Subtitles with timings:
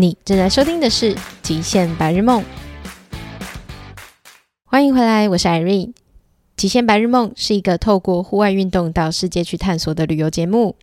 [0.00, 1.12] 你正在收听的是
[1.42, 2.40] 《极限白日梦》，
[4.64, 5.88] 欢迎回来，我是 Irene。
[6.56, 10.76] 《极限白日梦》是一个透过户外运动到世界去探索的旅游节目。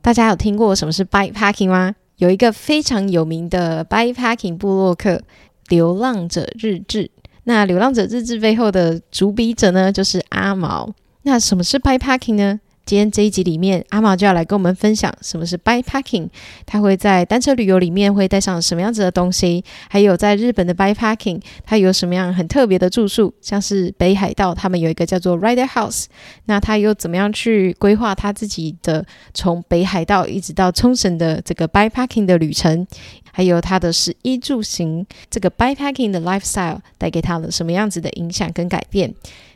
[0.00, 1.96] 大家有听过什么是 bikepacking 吗？
[2.16, 5.10] 有一个非常有名的 bikepacking 部落客
[5.68, 7.04] 《流浪者日志》。
[7.44, 10.90] 那《流浪者日志》背后的主笔者呢，就是阿毛。
[11.24, 12.58] 那什么是 bikepacking 呢？
[12.86, 16.28] 今天这一集里面，阿毛就要来跟我们分享什么是 bikepacking。
[16.64, 19.64] 他会在单车旅游里面会带上什么样子的东西？
[19.90, 23.34] 还有在日本的 bikepacking，他有什么样很特别的住宿？
[23.40, 26.04] 像是北海道，他们有一个叫做 Rider House。
[26.44, 32.86] 那他又怎么样去规划他自己的从北海道一直到冲绳的这个 bikepacking 的旅程？
[33.32, 39.12] 还有他的食衣住行，这个 bikepacking 的 lifestyle 带给他了什么样子的影响跟改变？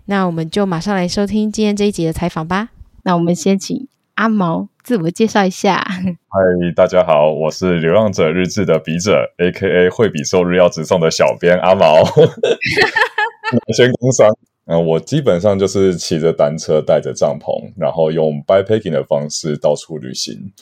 [0.07, 2.71] 那我们就马上来收听今天这一集的采访吧。
[3.03, 5.83] 那我们先请阿毛自我介绍一下。
[6.29, 6.39] 嗨，
[6.77, 9.89] 大家好，我是《流浪者日志》的笔者，A.K.A.
[9.89, 12.05] 惠比寿日要直送的小编阿毛。
[13.75, 14.29] 先工商，
[14.67, 20.53] 嗯，我基本上就是骑着单车，带着帐篷，然后用 by packing 的方式到处旅行。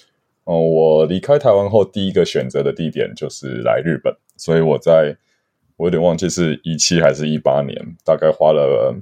[0.45, 5.17] 嗯，我离开台湾后，第一个选择的地点就是来日本，所以我在
[5.77, 8.95] 我有点忘记是一七还是一八年，大概花了。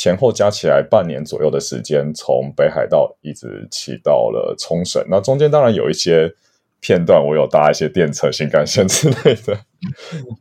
[0.00, 5.04] 前后加起来半年左右的时间，从北海道一直骑到了冲绳。
[5.10, 6.32] 那中间当然有一些
[6.78, 9.58] 片段，我有搭一些电车、新干线 之类的，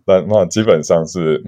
[0.05, 1.43] 但那基本上是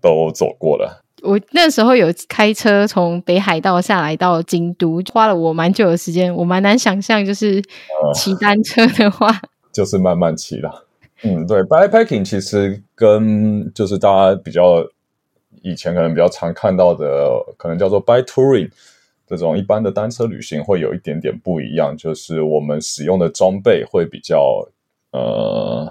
[0.00, 1.02] 都走过了。
[1.24, 6.32] 我那时候有开车从北海道下来到京都，花了我蛮久的时间。
[6.32, 7.60] 我蛮难想象，就是
[8.14, 10.70] 骑单车的话，呃、就是慢慢骑啦。
[11.24, 14.86] 嗯，对，bikepacking 其实跟就是大家比较。
[15.62, 18.70] 以前可能比较常看到的，可能叫做 bike touring
[19.26, 24.68] 这种一般的单车旅行，会有一点点不一样，就是我们使用的装备会比较
[25.12, 25.90] 呃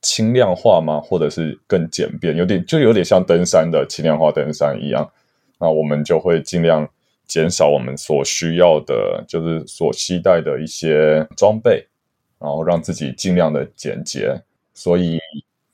[0.00, 1.00] 轻量化吗？
[1.00, 5.10] 或者是更简便，有点就有点像登山的轻量化登山一样。
[5.58, 6.88] 那我们就会尽量
[7.26, 11.86] 减少我们所需要的，就是所携带的一些装备，
[12.38, 14.42] 然后让自己尽量的简洁。
[14.74, 15.18] 所以。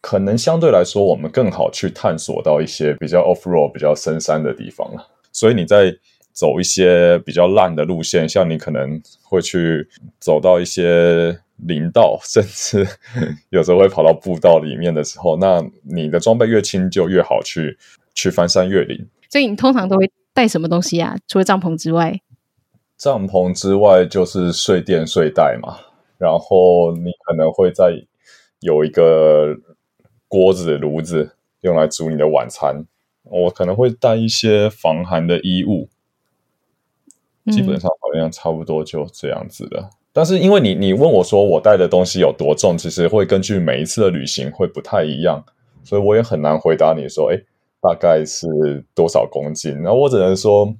[0.08, 5.06] 可能相对来说，我们更好去探索到一些比较 off road、比较深山的地方了。
[5.32, 5.94] 所以你在
[6.32, 9.86] 走一些比较烂的路线，像你可能会去
[10.18, 12.88] 走到一些林道，甚至
[13.50, 17.76] 有时候会跑到步道里面的时候，那你的装备越轻，就越好去
[18.14, 19.06] 去翻山越岭。
[19.28, 21.18] 所以你通常都会带什么东西啊？
[21.28, 22.18] 除了帐篷之外，
[22.96, 25.76] 帐篷之外就是睡垫、睡袋嘛。
[26.16, 27.92] 然后你可能会在
[28.60, 29.54] 有一个。
[30.28, 32.84] 锅子、炉子用来煮你的晚餐，
[33.24, 35.88] 我可能会带一些防寒的衣物，
[37.50, 39.88] 基本上好像差不多就这样子了。
[39.90, 45.42] 嗯、但是因为你你问我说我带的东西有多重，其实会根据每一次的旅行会不太一样，
[45.82, 47.36] 所以我也很难回答你说，哎，
[47.80, 48.46] 大概是
[48.94, 49.80] 多少公斤？
[49.82, 50.72] 那我只能说，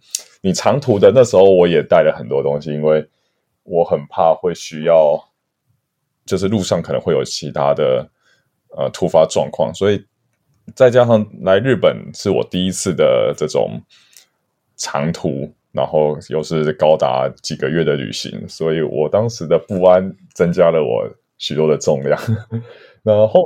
[0.43, 3.09] 你长途的那时候我也带了很多东西，因为
[3.65, 5.19] 我很怕会需要，
[6.27, 8.11] 就是路上可能会有其他的。
[8.77, 10.05] 呃，突发状况，所以
[10.75, 13.81] 再加上来日本是我第一次的这种
[14.77, 21.09] 长途，然后又是高达几个月的旅行，所以我当时的不安增加了我
[21.39, 22.21] 许多的重量。
[23.03, 23.41] 然后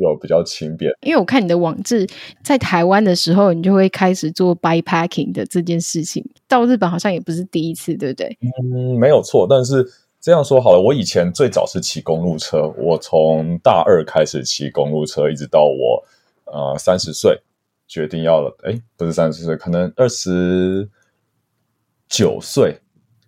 [0.00, 2.06] 有比较轻便，因为我看你的网志，
[2.44, 8.38] 在台湾的时候，你就会开始做 bikepacking 的这件事情，到日本好像也不是第一次，对不对？
[8.62, 9.84] 嗯，没有错，但是。
[10.20, 16.04] 这样说好了，我以前最早是骑公路车，我从大二开始骑公路车，一直到我
[16.46, 17.40] 呃三十岁，
[17.86, 20.88] 决定要了，诶，不是三十岁，可能二十
[22.08, 22.80] 九岁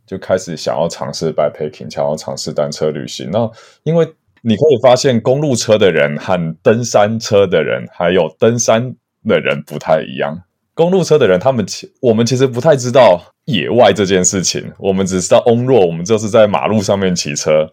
[0.04, 3.30] 就开始想要尝试 bikepacking，想要尝试单车旅行。
[3.30, 3.48] 那
[3.84, 4.04] 因为
[4.42, 10.42] 你可以发现，公路车的人和登山车的人，还有登山的人不太一样。
[10.80, 17.70] 公路车的人，他们其我们其实不太知道野外这件事情，我们只知道 on road，我们就是在马路上面骑车，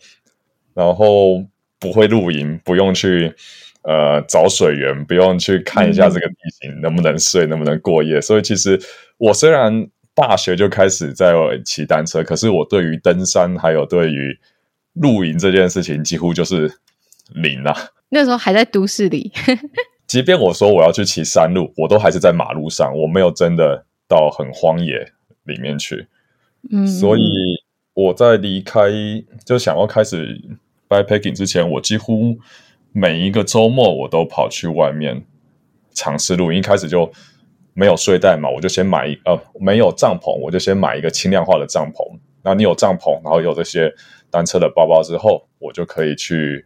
[0.73, 1.41] 然后
[1.79, 3.33] 不会露营，不用去
[3.83, 8.19] 呃找水源，不用去看一下这个地形能不能睡，能不能过夜。
[8.19, 8.77] 所以其实
[9.17, 11.33] 我虽然大学就开始在
[11.63, 14.37] 骑单车，可是我对于登山还有对于
[14.95, 16.69] 露营这件事情几乎就是
[17.33, 17.73] 零啊。
[18.09, 19.31] 那时候还在都市里。
[20.07, 25.11] 即便我说我要去骑山路，我都还是在马路上，我没有真的到很荒野
[25.43, 26.07] 里面去。
[26.71, 27.21] 嗯，所以
[27.93, 28.89] 我在离开
[29.45, 30.39] 就想要开始
[30.87, 32.37] bikepacking 之前，我几乎
[32.93, 35.25] 每一个周末我都跑去外面
[35.93, 36.59] 尝试露营。
[36.59, 37.11] 一开始就
[37.73, 42.17] 没有睡袋嘛，我就先买一呃没有帐篷，我就先买一个轻量化的帐篷。
[42.43, 43.93] 那你有帐篷，然后有这些
[44.31, 46.65] 单车的包包之后，我就可以去。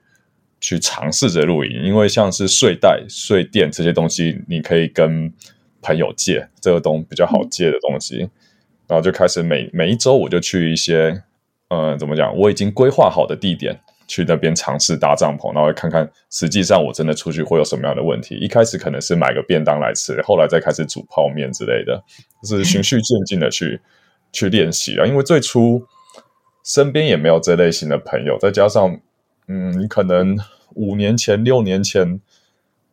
[0.61, 5.33] 去尝试着露营，因为像是睡袋、睡垫这些东西，你可以跟
[5.81, 8.19] 朋友借，这个东比较好借的东西。
[8.21, 8.29] 嗯、
[8.87, 11.23] 然后就开始每每一周我就去一些，
[11.69, 12.37] 嗯，怎么讲？
[12.37, 13.77] 我已经规划好的地点
[14.07, 18.35] 去那边尝试搭帐篷，然后看看实际上我真的出去会有什么样的问题。
[18.35, 22.03] 一开始可能是买个便当来吃，后来再开始煮泡面之类的，
[22.43, 23.79] 就是循序渐进的去、嗯、
[24.31, 25.07] 去练习啊。
[25.07, 25.83] 因为最初
[26.63, 28.99] 身边也没有这类型的朋友，再加上
[29.51, 30.37] 嗯，你可能
[30.75, 32.21] 五年前、六年前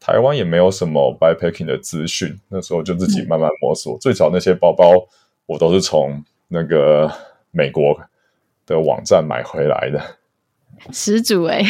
[0.00, 3.96] 台湾也没有什么 bikepacking 的资讯，那时候就自己慢慢摸索。
[3.96, 5.06] 嗯、最早那些包包
[5.46, 7.08] 我都是从那个
[7.52, 8.00] 美国
[8.66, 10.18] 的网站买回来的。
[10.92, 11.62] 始祖哎，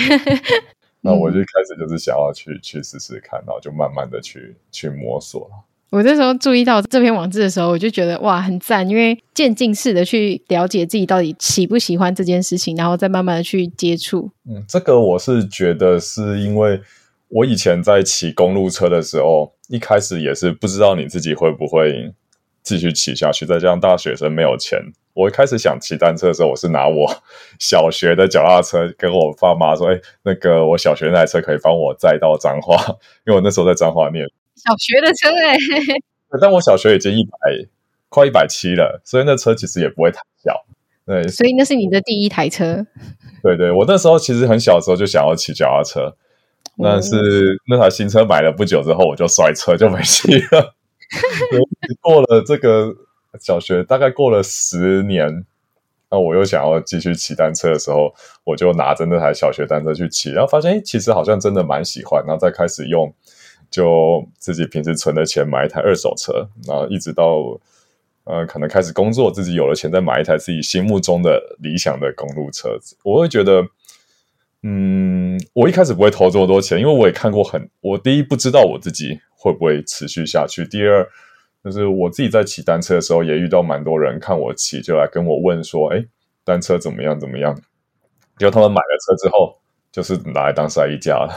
[1.02, 5.50] 那我就开始就是想要去去试试看，然后就慢慢的去去摸索。
[5.90, 14.30] 我这时候注意到这篇网志的时候，我就觉得哇，很赞，因为渐进式的去了解自己到底喜不喜欢这件事情，然后再慢慢的去接触。
[14.48, 16.80] 嗯，这个我是觉得是因为
[17.28, 22.12] 我以前在骑公路车的时候，一开始也是不知道你自己会不会
[22.62, 24.78] 继续骑下去，再加上大学生没有钱。
[25.14, 27.10] 我一开始想骑单车的时候，我是拿我
[27.58, 32.76] 小学的脚踏车跟我爸妈说：“哎，那个我小学那台车可以帮我载到彰化，
[33.26, 34.24] 因为我那时候在彰化念
[34.58, 35.56] 小学的车哎。”
[36.40, 37.38] 但我小学已经一百
[38.08, 40.66] 快一百七了，所以那车其实也不会太小。
[41.06, 42.86] 对，所以那是你的第一台车。
[43.42, 46.14] 对对，我那时候其实很小的时候就想要骑脚踏车，
[46.82, 50.74] 但是那台新车买了不久之后我就摔车就没骑了。
[52.02, 52.94] 过了这个。
[53.38, 55.44] 小学大概过了十年，
[56.10, 58.12] 那我又想要继续骑单车的时候，
[58.42, 63.14] 我就拿着那台小学单车去骑，然后发现，哎，其实好像真的蛮喜欢，然后再开始用，
[63.70, 67.58] 就自己平时存的钱买一台二手车，然后一直到
[68.24, 72.96] 呃，可能开始工作，自己有了钱，再买一台自己心目中的理想的公路车子。
[73.02, 73.66] 我会觉得，
[74.62, 81.08] 嗯，我一开始不会投这么多钱，因为我也看过很，我第一不知道我自己会不会持续下去，第二。
[81.64, 86.06] 就是我自己在骑单车的时候，也遇到蛮多人看我骑，就来跟我问说：“哎，
[86.44, 87.18] 单车怎么样？
[87.18, 87.52] 怎么样？”
[88.38, 89.58] 结果他们买了车之后，
[89.90, 91.34] 就是拿来当晒衣架了。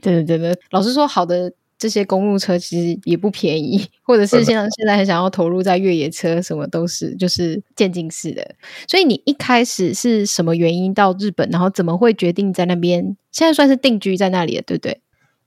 [0.00, 8.54] 对对对对，老实说，好的这些公路车其实也不便宜，或者是像现在很想要投入在越野车，什么都是就是渐进式的。
[8.88, 13.16] 所以你一开始是什么原因到日本，然后怎么会决定在那边？
[13.30, 15.00] 现在算是定居在那里了，对不对？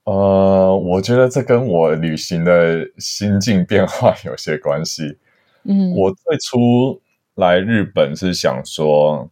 [0.04, 5.18] 呃，我觉得这跟我旅行的心境变化 有些关系。
[5.64, 7.02] 嗯，我最初
[7.36, 9.32] 来日本是想说，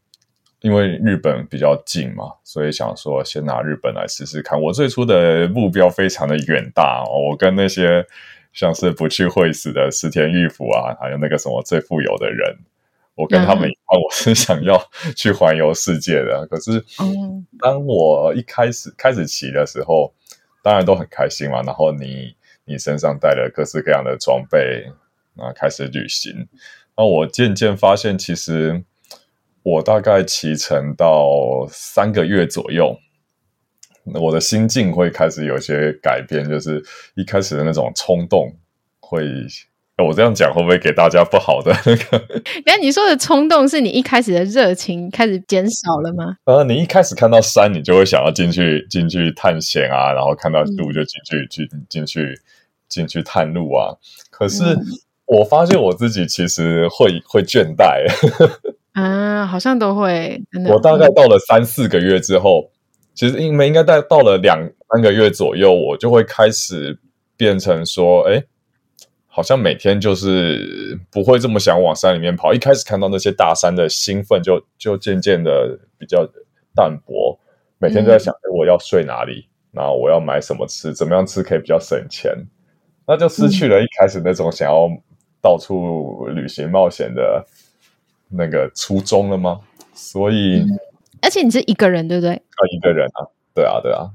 [0.64, 4.60] 因为日本比较近嘛，所以想说先拿日本来试试看。
[4.60, 8.06] 我最初的目标非常的远大哦，我跟那些
[8.54, 12.58] 像是不去会死的石田裕辅啊，还有那个什么最富有的人，
[13.16, 14.82] 我跟他们一样，我是想要
[15.18, 16.48] 去环游世界的。
[16.50, 16.82] 可是，
[17.60, 20.14] 当我一开始开始骑的时候，
[20.64, 22.34] 当然都很开心嘛，然后你
[22.64, 24.86] 你身上带了各式各样的装备，
[25.36, 26.48] 然后开始旅行。
[26.96, 28.82] 那我渐渐发现，其实
[29.64, 32.98] 我大概骑乘到三个月左右，
[34.14, 36.84] 我的心境会开始有些改变，就是
[37.16, 38.54] 一开始的那种冲动
[39.00, 39.24] 会。
[40.04, 42.26] 我这样讲会不会给大家不好的那个？
[42.66, 46.36] 那你说的冲动是你一开始的热情开始减少了吗？
[46.46, 52.42] 呃，你一开始看到山，你就会想要进去进去探险啊，然后看到路就进去去进去
[52.90, 53.94] 进去探路啊。
[54.32, 54.64] 可是
[55.26, 58.04] 我发现我自己其实会会倦怠
[58.94, 60.42] 啊，好像都会。
[60.70, 62.72] 我大概到了三四个月之后，
[63.14, 64.58] 其实应该应该到到了两
[64.90, 66.98] 三个月左右，我就会开始
[67.38, 68.44] 变成说，哎。
[69.36, 72.54] 好像每天就是不会这么想往山里面跑。
[72.54, 76.24] 一开始看到那些大山的兴奋就，就就渐渐的比较
[76.76, 77.36] 淡薄。
[77.80, 79.48] 每天都在想，嗯、我要睡哪里？
[79.72, 80.94] 然后我要买什么吃？
[80.94, 82.32] 怎么样吃可以比较省钱？
[83.08, 84.88] 那就失去了一开始那种想要
[85.42, 87.44] 到处旅行冒险的
[88.36, 89.60] 那个初衷了吗？
[89.94, 90.80] 所以，嗯、
[91.22, 92.34] 而且你是一个人，对不对？
[92.34, 94.10] 啊，一个人啊，对啊，对啊。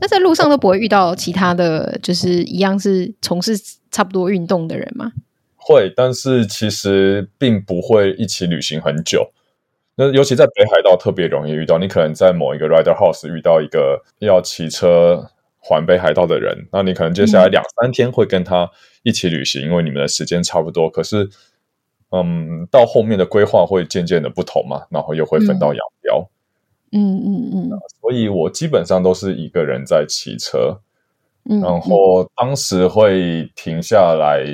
[0.00, 3.56] 那在路上都不会遇到其他的就是一样是从事
[3.90, 5.12] 差不多运动的人吗？
[5.56, 9.30] 会，但是其实并不会一起旅行很久。
[9.94, 18.68] 那尤其在北海道特别容易遇到，你可能在某一个 rider house 遇到一个要骑车环北海道的人，那你可能接下来两三天会跟他
[19.04, 20.90] 一起旅行，嗯、因为你们的时间差不多。
[20.90, 21.28] 可是，
[22.12, 26.28] 嗯，到后面的规划会渐渐的不同嘛，然后又会分道扬镳。
[26.92, 30.78] 嗯嗯嗯嗯，所以我基本上都是一个人在骑车，
[31.48, 34.44] 嗯，然后当时会停下来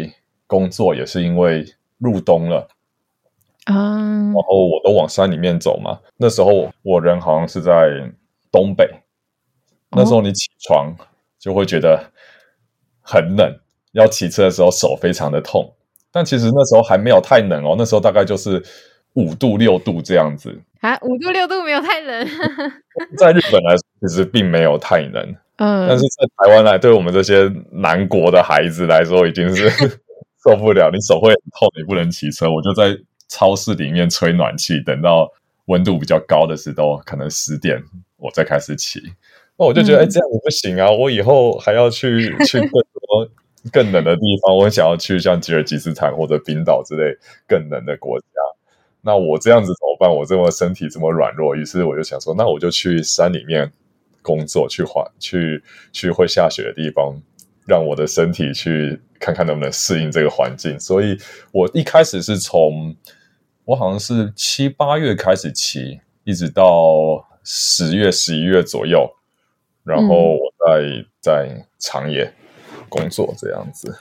[0.47, 1.67] 工作，也是因为
[1.99, 2.69] 入冬了
[3.65, 5.99] 啊，然后我都往山里面走嘛。
[6.17, 8.09] 那时候我人好像是在
[8.53, 8.89] 东北，
[9.91, 10.95] 那时候你起床
[11.41, 12.01] 就会觉得
[13.03, 13.53] 很冷，
[13.95, 15.75] 要骑车的时候手非常的痛。
[16.13, 18.63] 但其实那时候还没有太冷哦，那时候大概就是
[19.15, 22.27] 五度六度这样子啊，五度六度没有太冷。
[23.19, 25.35] 在日本来说，其实并没有太冷。
[25.57, 29.69] 嗯，但是在台湾来，对我们这些南国的孩子来说，已经是
[30.45, 30.89] 受不了。
[30.93, 32.49] 你手会很痛，你不能骑车。
[32.49, 32.97] 我就在
[33.29, 35.29] 超市里面吹暖气，等到
[35.67, 37.83] 温度比较高的时候，可能十点
[38.17, 39.03] 我再开始骑。
[39.57, 40.89] 那我就觉得，哎、嗯，这样子不行啊！
[40.89, 43.29] 我以后还要去去更多。
[43.73, 48.27] 更冷的地方，我想要去像吉尔吉斯斯坦或者冰岛之类更冷的国家。
[49.01, 50.15] 那我这样子怎么办？
[50.15, 53.73] 我这么身体这么软弱，于是我就想说，那我就去山里面
[54.23, 57.15] 工作，去滑，去去会下雪的地方，
[57.67, 60.79] 让我的身体去看看能不能适应这个环境。
[60.79, 61.17] 所以
[61.53, 62.95] 我一开始是从
[63.65, 69.09] 我好像是七八月开始骑，一直到十月、十一月左右，
[69.85, 72.31] 然后我在、嗯、在长野。
[72.89, 73.95] 工作这样子，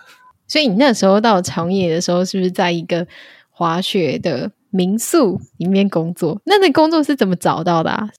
[0.48, 3.06] 所以你那时候到长野的时候，是不是在一个
[3.50, 6.42] 滑雪的民宿里面工作？
[6.46, 8.10] 那那工作是怎么找到的啊？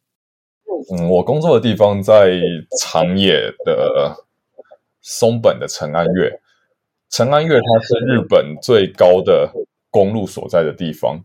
[0.92, 2.38] 嗯，我工作的地方在
[2.80, 4.16] 长野的
[5.00, 6.40] 松本的成安岳。
[7.10, 9.50] 成安岳它是日本最高的
[9.90, 11.22] 公路所在的地方，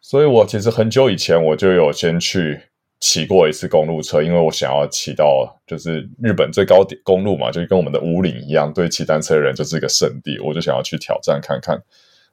[0.00, 2.60] 所以我其实很久以前我就有先去。
[3.04, 11.78] 骑过一次公路车，因为我想要骑到就是日本最高点公路嘛，就跟我们的五岭一样，对骑单车的人就是一个圣地，我就想要去挑战看看。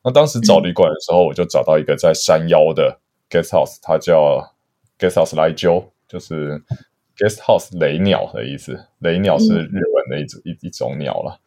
[0.01, 2.97] 那当时找旅馆的时候，我就找到一个在山腰的
[3.29, 4.39] guest house，它叫
[4.97, 6.57] guest house 来鸠，就是
[7.17, 8.79] guest house 雷鸟的意思。
[8.99, 11.37] 雷鸟是日文的一种一一种鸟了。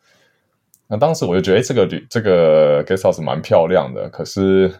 [0.86, 4.70] 那当时我就觉得，哎，这个旅这个 guest house 蛮漂亮的，可是。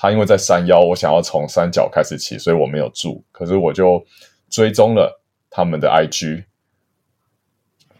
[0.00, 3.20] 他因为在山腰，我想要从山脚开始骑，所以我没有住。
[3.32, 4.00] 可是我就
[4.48, 6.44] 追踪了他们的 IG，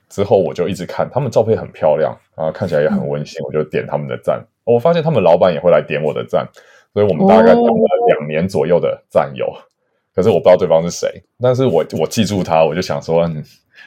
[0.09, 4.41] 之后我就一直看他们照片很漂亮，然后看起来也很温馨，我就点他们的赞。
[4.63, 6.49] 我发现他们老板也会来点我的赞，
[6.93, 9.53] 所以我们大概当了两年左右的战友。
[10.15, 13.29] 可是我不知道对方是谁，但是我我记住他，我就想说，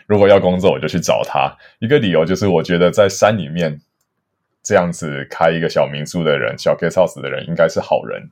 [0.06, 1.50] 如果要工作，我就去找他。
[1.80, 3.80] 一个理由就是我觉得在山里面。
[4.64, 8.30] 这样子开一个小民宿的人，小 guest house 的人应该是好人，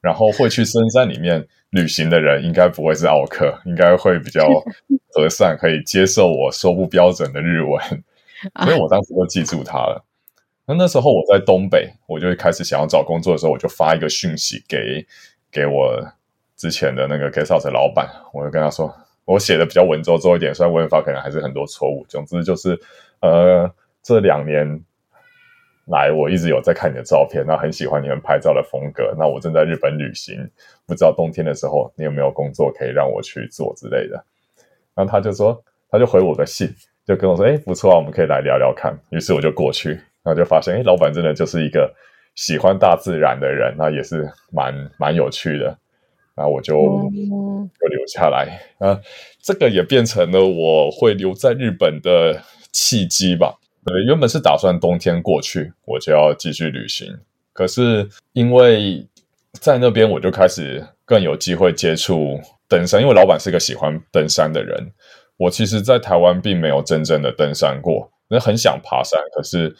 [0.00, 4.46] 然后会去深山里面旅行的人应该不会是奥克，应该会比较
[5.12, 7.80] 和善，可以接受我说不标准的日文，
[8.64, 10.04] 所以我当时就记住他了。
[10.66, 15.04] 那那时候我在东北，我就开始想要找工作的时候，我就发一个讯息给
[15.50, 16.00] 给我
[16.56, 22.78] 之前的那个 guest house 的老板，我就跟他说，我写的比较文绉绉一点，虽然文法可能还是很多错误，总之就是
[23.20, 23.68] 呃
[24.00, 24.80] 这两年。
[25.86, 29.14] 来，我一直有在看你的照片，那很喜欢你们拍照的风格。
[29.18, 30.38] 那我正在日本旅行，
[30.86, 34.24] 不知道冬天的时候你有没有工作可以让我去做之类的。
[34.94, 35.60] 然后他就说，
[35.90, 36.72] 他就回我个信，
[37.04, 39.90] 就跟我说：“哎，不错啊，我们可以来聊聊看。”于是我就过去，
[40.22, 41.92] 然后就发现，哎，老板真的就是一个
[42.36, 45.76] 喜欢大自然的人，那也是蛮蛮有趣的。
[46.34, 48.98] 然后我就就留下来啊，
[49.42, 53.58] 这个也变成了我会留在日本的契机吧。
[53.84, 57.18] 对，原本是打算冬天过去，我就要继续旅行。
[57.52, 59.04] 可是因为
[59.54, 63.02] 在那边，我就开始更有机会接触登山。
[63.02, 64.92] 因为老板是个喜欢登山的人，
[65.36, 68.08] 我其实，在台湾并没有真正的登山过。
[68.28, 69.74] 那很想爬山，可是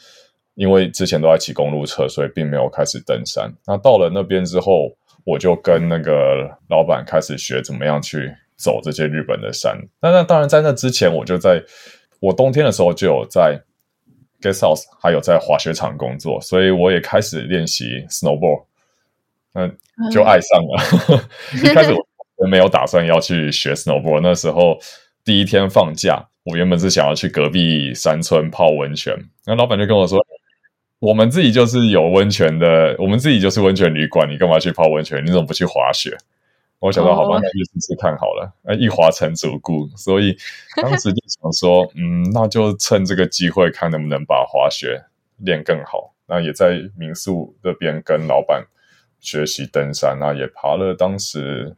[0.57, 3.55] 因为之前都在骑公路车，所以并没有开始登山。
[3.67, 4.93] 那到了那边之后，
[5.25, 9.79] 我就跟那个老板开始学怎么样去走这些日本的山。
[10.01, 11.63] 那那当然，在那之前，我就在
[12.19, 13.63] 我冬天的时候就有在。
[14.43, 18.65] Guest House 还有在滑雪场工作，所以我也开始练习 snowboard，
[19.55, 19.79] 嗯，
[20.11, 21.23] 就爱上了。
[21.55, 21.95] 一开始
[22.37, 24.77] 我没有打算要去学 snowboard，那时候
[25.25, 30.19] 第一天放假，我原本是想要去隔壁山村泡温泉，那老板就跟我说
[30.99, 35.25] ：“我们自己就是有温泉的，我们自己就是温泉旅馆，你干嘛去泡温泉？
[35.25, 36.17] 你怎么不去滑雪？”
[36.83, 38.53] 我想到好吧，那就试试看好了。
[38.63, 40.37] 那，一滑成主顾，所以
[40.83, 45.05] 当时就想说，嗯，那就趁这个机会，看能不能把滑雪
[45.37, 46.13] 练更好。
[46.27, 48.65] 那也在民宿这边跟老板
[49.21, 50.93] 学习登山，那也爬了。
[50.93, 51.77] 当时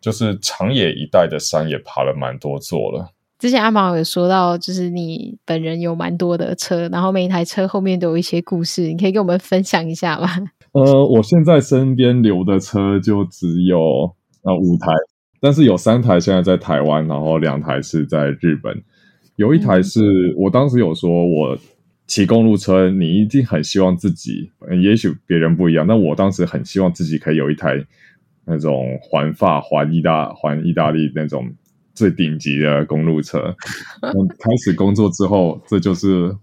[0.00, 3.10] 就是长野一带的山，也爬了蛮多座了。
[3.40, 10.28] 之前阿毛有说到，就是你本人有蛮多的车，然后每一台车后面都有一些故事，你可以跟我们分享一下吗？
[10.70, 14.14] 呃，我现在身边留的车就只有。
[14.42, 14.92] 啊，五台，
[15.40, 18.82] 但是有三台现在在台湾，然后两台是在日本。
[19.36, 21.56] 有一台是我当时有说，我
[22.06, 24.50] 骑公路车，你一定很希望自己，
[24.82, 27.84] 也许别人不一样，但我当时很希望自己可以有一台
[28.46, 31.52] 那种环法环意大环意大利那种
[31.94, 33.54] 最顶级的公路车。
[34.00, 36.34] 开始工作之后，这就是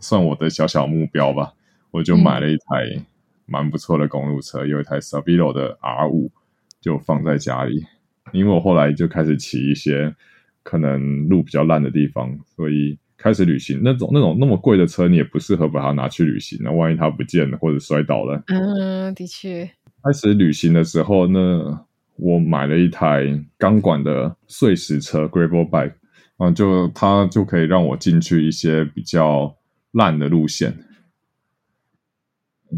[0.00, 1.52] 算我的小小目标吧。
[1.90, 3.04] 我就买了一台
[3.44, 6.30] 蛮不错的公路车，有一台 Sabilo 的 R 五，
[6.80, 7.84] 就放在家里。
[8.32, 10.14] 因为我后来就开始骑一些
[10.62, 12.98] 可能路比较烂的地方，所以。
[13.20, 16.56] 开始旅行，那种那种那么贵的车，你也不适合把它拿去旅行。
[16.62, 19.68] 那万一它不见了或者摔倒了，嗯，的确。
[20.04, 25.94] 开始旅行的时候，那我买了一台钢管的碎石车 （gravel bike），
[26.36, 29.52] 啊，就它就可以让我进去一些比较
[29.90, 30.72] 烂的路线。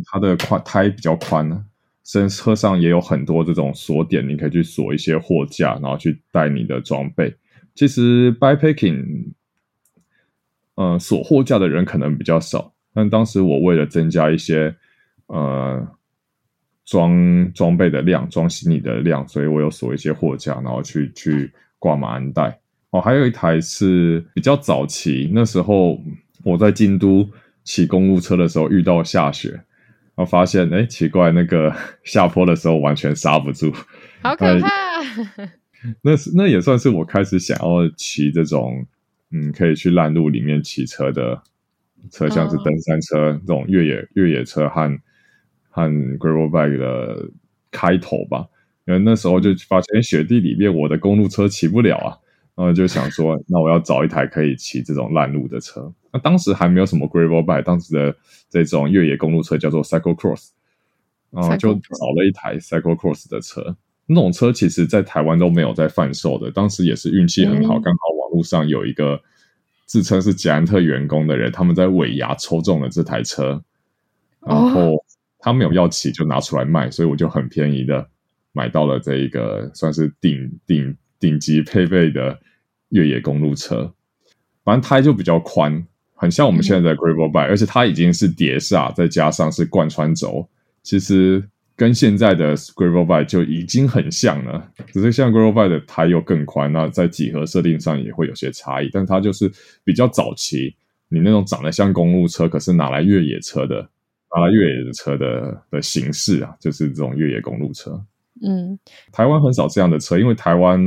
[0.07, 1.67] 它的宽胎比较宽，
[2.11, 7.35] 身车上也有很多这种锁点，你可以去锁一些货架，然后去带你的装备。
[7.75, 9.33] 其实 bikepacking。
[10.77, 14.75] 呃，锁货架的人可能比较少，但当时我为了增加一些
[15.27, 15.87] 呃
[16.87, 22.59] 装装备的量、装行李的量，所以我有锁一些货架，然后去去挂马鞍带。
[22.93, 26.01] 哦，还有一台是比较早期，那时候
[26.45, 27.29] 我在京都
[27.63, 29.61] 骑公路车的时候遇到下雪，
[30.21, 31.75] 后发现哎奇怪，那个
[32.05, 33.73] 下坡的时候完全刹不住，
[34.23, 34.69] 好可怕。
[36.03, 38.87] 那是那也算是我开始想要骑这种。
[39.33, 41.41] 嗯，可以去烂路里面骑车的
[42.11, 43.41] 车，像是登山车、oh.
[43.43, 44.99] 这种越野越野车和
[45.69, 47.31] 和 gravel bike 的
[47.71, 48.45] 开头吧。
[48.89, 52.19] 因为那时候就发现雪地里面我的公路车骑不了啊，
[52.61, 55.91] 然后就想说，那我要找一台可以骑这种烂路的车。
[56.13, 58.15] 那当时还没有什么 gravel bike，当时的
[58.51, 60.51] 这种越野公路车叫做 cycle cross，
[61.31, 63.75] 然后就找了一台 cycle cross 的车。
[64.05, 69.19] 那种车其实在台湾都没有在贩售的，当时也是运气很好，刚、嗯、好网络上有一个
[69.87, 73.65] 自称是捷安特员工的人，他们在尾牙抽中了这台车，
[74.47, 75.03] 然后
[75.39, 78.07] 他没有要骑就拿出来卖，所以我就很便宜的
[78.53, 82.39] 买到了这一个算是顶顶顶级配备的
[82.91, 83.93] 越野公路车，
[84.63, 85.85] 反正胎就比较宽，
[86.15, 90.49] 很像我们现在的 gravel bike，、嗯、而且它已经是碟刹，再加上是贯穿轴，
[90.83, 91.43] 其实。
[91.77, 98.91] 跟现在的 gravel bike 就已经很像了，只是像 gravel bike 的胎又更宽，那在几何设定上也会有些差异。
[98.93, 99.51] 但它就是
[99.83, 100.77] 比较早期，
[101.09, 103.77] 你那种长得像公路车，可是拿来越野车的，
[104.37, 107.99] 拿来越野车的的形式啊，就是这种越野公路车。
[108.43, 108.79] 嗯，
[109.11, 110.79] 台湾很少这样的车，因为台湾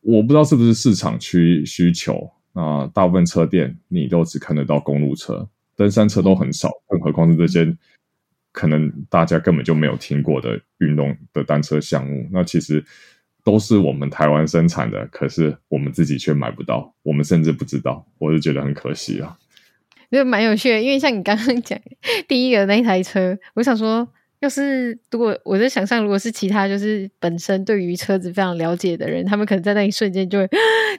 [0.00, 7.76] 我不知道是不是市场需需求啊，大部分车店你都只看得到公路车，登山车都很少，更何况是这些。
[8.52, 12.84] 可能大家根本就没有听过的运动的单车项目，那其实
[13.44, 19.38] 都是我们台湾生产的，可是我们自己却买不到，我们甚至不知道，我就觉得很可惜啊。
[20.10, 21.78] 就蛮有趣的，因为像你刚刚讲
[22.26, 24.08] 第一个那一台车，我想说，
[24.40, 30.48] 要是如果我在想象，如果是其他就是本身对于车子非常了解的人，他们可能在那一瞬间就会，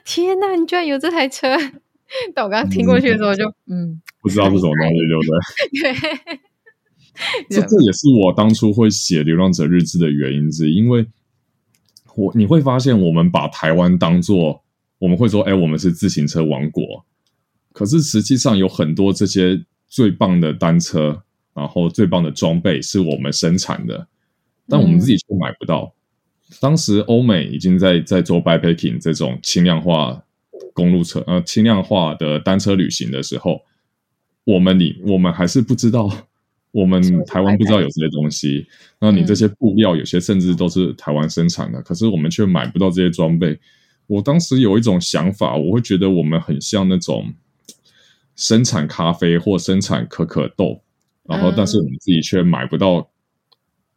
[0.04, 1.48] 天哪，你居然有这台车！
[2.34, 6.32] 但我刚刚听过去的时候就，嗯，嗯不知道是什么东西，对不对？
[6.34, 6.38] 对。
[7.50, 11.06] 这这也是我当初会写《流浪者日志》的原因之一，因为
[12.16, 14.62] 我你会发现，我们把台湾当做
[14.98, 17.04] 我们会说，哎，我们是自行车王国，
[17.72, 21.22] 可是实际上有很多这些最棒的单车，
[21.54, 24.06] 然后最棒的装备是我们生产的，
[24.68, 25.94] 但我们自己却买不到。
[26.48, 30.22] 嗯、当时欧美已经在在做 bikepacking 这种轻量化
[30.72, 33.60] 公路车，呃，轻量化的单车旅行的时候，
[34.44, 36.10] 我们你我们还是不知道。
[36.72, 38.66] 我们台湾不知道有这些东西，
[38.98, 43.60] 那你这些布料有些甚至都是台湾生产的，嗯、可是我们却买不到这些装备。
[44.06, 47.34] 我当时有一种想法，我会觉得我们很像那种
[48.36, 50.80] 生产咖啡或生产可可豆，
[51.24, 53.10] 然后但是我们自己却买不到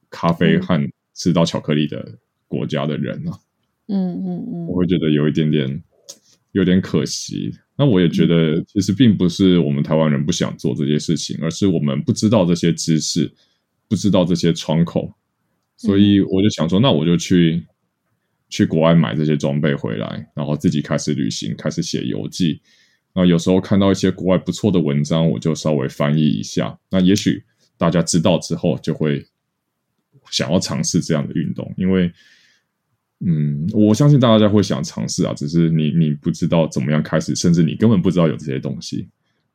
[0.09, 0.79] 咖啡和
[1.13, 3.39] 吃到巧克力的国家的人啊。
[3.87, 5.83] 嗯嗯嗯，我会觉得有一点点
[6.51, 7.51] 有点可惜。
[7.77, 13.29] 那我也觉得，其实并不是我们台湾人不想做这些事情，而是我们不知道这些知识，
[13.89, 15.13] 不知道这些窗口，
[15.75, 17.65] 所以我就想说，那我就去
[18.47, 22.61] 去国外买这些装备回来，然后自己开始旅行，开始写游记。
[23.15, 26.77] 那有时候看到一些国外不错的文章，我就稍微翻译一下。
[26.91, 27.43] 那也许
[27.77, 29.25] 大家知道之后，就会
[30.29, 32.11] 想要尝试这样的运动，因为。
[33.25, 39.07] 嗯，我相信大家会想尝试啊，只是你你不知道怎么样开始，甚至你根本不知道有这些东西。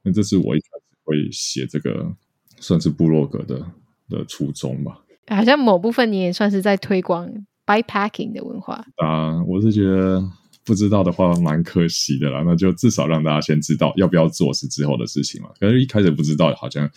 [0.03, 2.11] 那这是我一开始会写这个
[2.59, 3.61] 算是部落格的
[4.09, 4.99] 的初衷吧。
[5.29, 7.31] 好像某部分你也算是在推广
[7.67, 9.45] bikepacking 的文化啊。
[9.45, 10.25] 我是觉得
[10.71, 15.51] 不知道的话蛮可惜的啦，那就至少让大家先知道要不要做是之后的事情嘛。
[15.59, 16.89] 可是一开始不知道，好像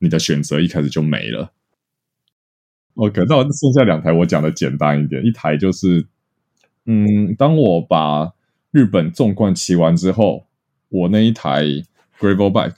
[0.00, 1.52] 你的选择一开始就没了。
[2.94, 6.04] OK，那剩下两台我讲的简单一点，一台就是
[6.86, 8.32] 嗯，当我把
[8.72, 10.44] 日本纵贯骑完之后，
[10.88, 11.62] 我那一台
[12.18, 12.74] Gravel Bike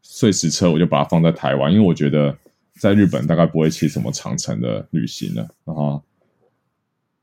[0.00, 2.38] 碎石车，我就把它放在台湾，因为我觉得
[2.74, 6.00] 在日本大概不会骑什么长程的旅行了，然后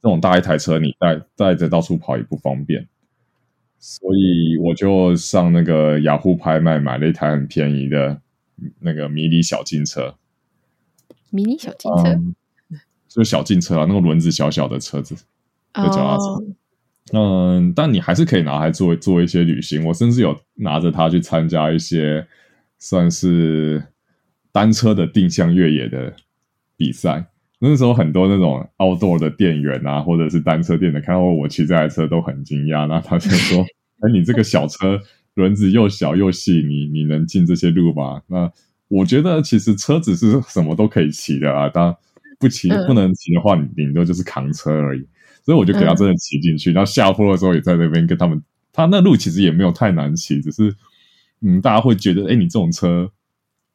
[0.02, 2.88] 这种大一台车你带带着到处跑也不方便，
[3.80, 8.22] 所以我就上那个雅虎拍卖买了一台很便宜的
[8.80, 10.16] 那个迷你小径车。
[11.32, 12.36] 迷你小径车，嗯，
[13.08, 15.16] 就是小径车啊，那个轮子小小的车子，
[15.74, 16.24] 就脚踏车。
[16.24, 16.44] Oh.
[17.12, 19.84] 嗯，但你还是可以拿来做做一些旅行。
[19.86, 22.28] 我甚至有拿着它去参加一些
[22.78, 23.84] 算是
[24.52, 26.16] 单车的定向越野的
[26.78, 27.26] 比赛。
[27.60, 32.88] 那时候很多那种 outdoor 的店员啊，或者是单车店的，看到我骑这台车都很惊讶。
[32.88, 33.62] 那他就说：
[34.00, 35.00] “哎，你这个小车
[35.36, 38.52] 轮子又小又细，你你能进这些路吗？”那
[38.88, 41.96] 我觉得其实车子是什么都可以骑的啊，当
[42.40, 45.06] 不骑不能骑的话，你顶多就是扛车而已。
[45.44, 48.42] 所以我就给他真的骑进去，然后下坡的时候也在那边跟他们。
[48.72, 50.74] 他那路其实也没有太难骑，只是
[51.42, 53.12] 嗯，大家会觉得，哎，你这种车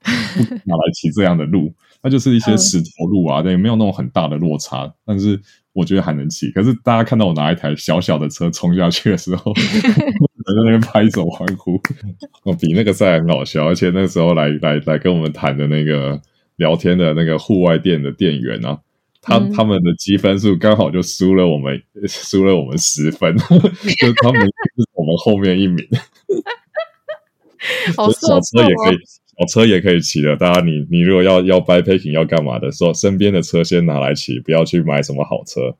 [0.64, 1.72] 哪来骑这样的路？
[2.02, 5.40] 那就是一些石头路啊，对，没有那种很大的落差，但是
[5.72, 6.50] 我觉得还能骑。
[6.50, 11.80] 可是大家看到我拿一台小小的车冲下去的时候， 在那边拍手欢呼，
[12.44, 13.66] 哦，比那个赛很好笑。
[13.66, 16.20] 而且那时候来来来跟我们谈的那个
[16.56, 18.78] 聊天的那个户外店的店员啊。
[19.26, 25.82] 他他们的积分数刚好就输了我们，输了我们十分，就他们是我们后面一名。
[27.96, 28.98] 好瘦小车也可以，
[29.38, 30.36] 小车也可以骑的。
[30.36, 35.76] 大家你，你你如果要要 bikepacking 要干嘛的，说身边的车先拿来骑，不要去买什么好车。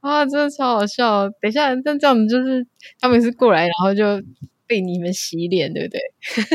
[0.00, 1.28] 啊，真的超好笑！
[1.40, 2.66] 等一下，但这样子就是
[3.00, 4.22] 他们是过来，然后就
[4.66, 6.00] 被你们洗脸，对不对？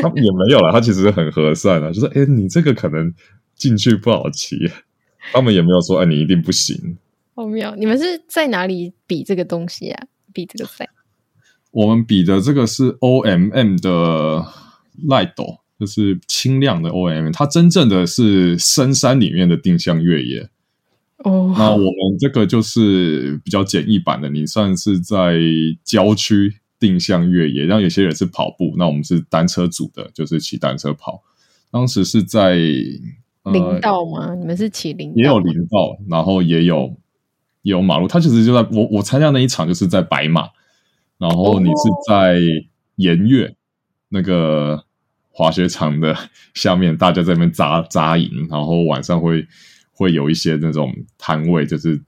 [0.01, 3.13] 他也没有啦，他其实很和善啊，就是哎，你这个可能
[3.55, 4.57] 进去不好骑。
[5.31, 6.97] 他们也没有说，哎，你一定不行。
[7.36, 7.75] 好妙！
[7.75, 10.07] 你们是在哪里比这个东西啊？
[10.31, 10.88] 比这个赛？
[11.71, 14.45] 我们比的这个是 OMM 的
[15.07, 15.33] Light，
[15.83, 17.33] 就是轻量的 OMM。
[17.33, 20.49] 它真正的是深山里面的定向越野。
[21.17, 21.53] 哦。
[21.57, 25.37] 那我们这个就是比较简易版的，你算是在
[25.83, 27.65] 郊区定向越野。
[27.65, 31.21] 然后有些人是跑步，那我们是单车组的，就是骑单车跑。
[31.69, 32.57] 当时是在。
[33.51, 34.27] 林道吗？
[34.29, 35.15] 呃、你们是骑林道？
[35.17, 36.95] 也有林道，然后也有
[37.61, 38.07] 也有马路。
[38.07, 40.47] 它其实就在我我参加那一场，就是在白马，
[41.17, 42.39] 然后你是在
[42.95, 43.53] 盐月
[44.07, 44.85] 那个
[45.35, 46.15] 滑雪场的
[46.55, 49.45] 下面，大家在那边扎扎营，然后晚上会
[49.91, 51.99] 会有一些那种摊位，就是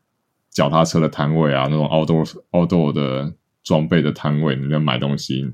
[0.51, 3.33] 脚踏车的摊位啊，那种 outdoor outdoor 的
[3.63, 5.51] 装备的摊位，你在买东西。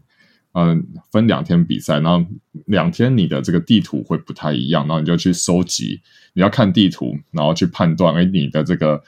[0.53, 2.25] 嗯，分两天比赛，然后
[2.65, 6.01] 两天你的这个地图会不太一样，然后你就去收集，
[6.33, 9.01] 你要看地图，然后去判断，哎，你的这个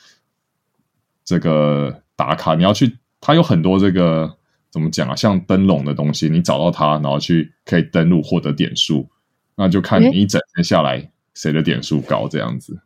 [1.26, 4.38] 这个打卡，你要去，它有很多这个
[4.74, 9.08] 怎么讲啊，像灯笼的东西，你找到它，然后去可以登录获得点数，
[9.56, 12.82] 那就看你一整天下来谁的点数高这样子。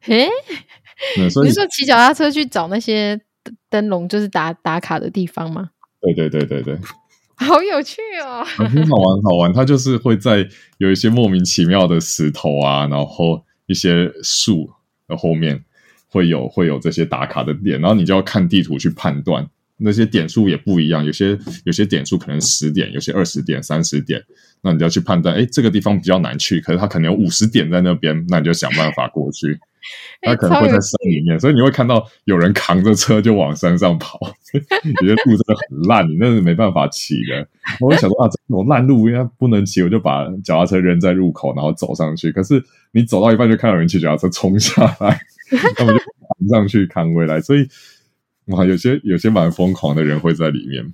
[0.00, 0.28] 嘿，
[1.16, 3.18] 你是说骑脚踏车去找那些
[3.70, 5.70] 灯笼，就是打打卡的地方吗？
[6.02, 6.78] 对对对对对。
[7.36, 8.44] 好有趣哦！
[8.44, 9.52] 很好玩，好玩。
[9.52, 14.70] 它就是会在有一些莫名其妙的石头啊，然后一些树
[15.08, 15.64] 的后面
[16.08, 19.48] 会有会有这些打卡的点，然后你就要看地图去判断。
[19.84, 24.20] 那些点数也不一样，有些有些点数可能十点，有些二十点、三十点，
[24.62, 25.36] 那你就要去判断。
[25.36, 29.58] 哎，这个地方比较难去，可是它可能有五十点在那边，那你就想办法过去。
[30.24, 34.18] 它可能会在山里面，所以你会看到有人扛着车就往山上跑。
[35.02, 37.46] 有些路真的很烂，你那是没办法骑的。
[37.80, 42.32] 我就想说啊，这种烂路应该不能骑，我就把脚踏车扔在入口，然后走上去。
[42.32, 45.20] 可是你走到一半就看到有人骑脚踏车冲下来，
[45.76, 47.38] 他们就扛上去扛回来。
[47.38, 47.68] 所以
[48.46, 50.84] 哇，有些有些蛮疯狂的人会在里面，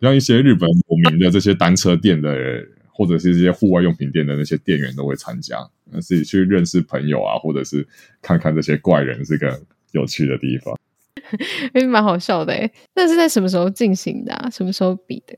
[0.00, 2.68] 像一些日本有名的这些单车店的人。
[2.98, 5.58] 或者是这些户外用品店的那些店员都会参加，
[6.00, 7.86] 自己去认识朋友啊，或者是
[8.22, 9.60] 看看这些怪人，是个
[9.92, 10.74] 有趣的地方。
[11.74, 14.48] 诶，蛮好笑的诶，那是在什么时候进行的啊？
[14.48, 15.36] 什么时候比的？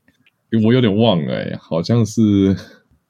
[0.65, 2.55] 我有点忘了诶，好像是。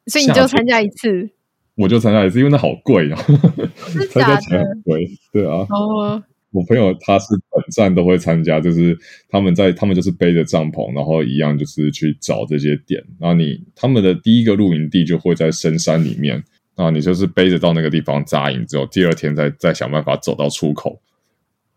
[0.08, 1.30] 所以你就参加一次？
[1.76, 3.22] 我就参加一次，因为那好贵啊，
[4.10, 5.08] 参加起来很贵。
[5.32, 5.68] 对啊。
[5.70, 6.24] 哦。
[6.52, 8.98] 我朋友他是本站都会参加，就是
[9.30, 13.00] 他们在他们就是背着帐篷，然后一样就是去找这些点。
[13.20, 16.44] 然后你他们的第一个露营地就会在深山里面，
[16.76, 21.00] 然后你就是背着到那个地方扎营之后，第二天再再想办法走到出口。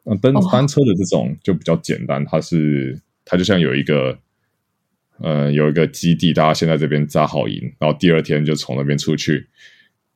[0.05, 4.19] 那单单车的这种就比较简单，它是它就像有一个
[5.19, 9.47] 呃有一个基地，大家先在这边扎好营，然后第二天就从那边出去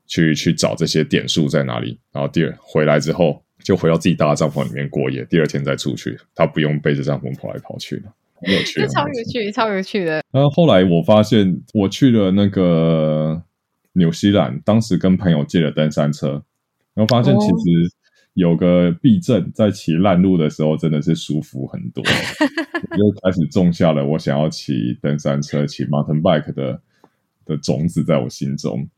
[0.07, 3.43] 去去找这些点数在哪里，然后第二回来之后。
[3.67, 8.05] 就回到自己搭的帐篷里面过夜，第二天再出去，他不用背着帐篷跑来跑去的，
[8.37, 10.23] 很有趣， 超有趣，超有趣的。
[10.31, 13.43] 然后后来我发现，我去了那个
[13.95, 16.41] 纽西兰，当时跟朋友借了登山车，
[16.95, 17.93] 然后发现其实
[18.35, 26.81] 有个避震，在骑烂路的时候真的是舒服很多，我就开始种下了我想要骑登山车、骑 mountain bike 的
[27.45, 28.89] 的种子在我心中。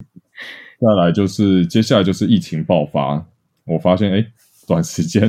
[0.79, 3.27] 再来就是接下来就是疫情爆发，
[3.65, 4.25] 我发现哎，
[4.69, 5.29] 短时间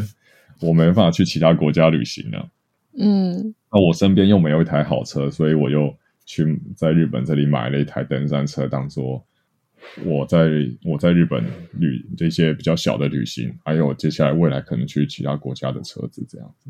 [0.60, 2.50] 我没办法去其他国家旅行了。
[2.98, 9.26] 嗯，那我身边又没有一台好车，所以我又去在日本这里买了一台登山车，当做
[10.04, 10.50] 我在
[10.84, 16.70] 我在日本旅这些比较小的旅行，还有接下来未来可能去其他国家的车子这样子。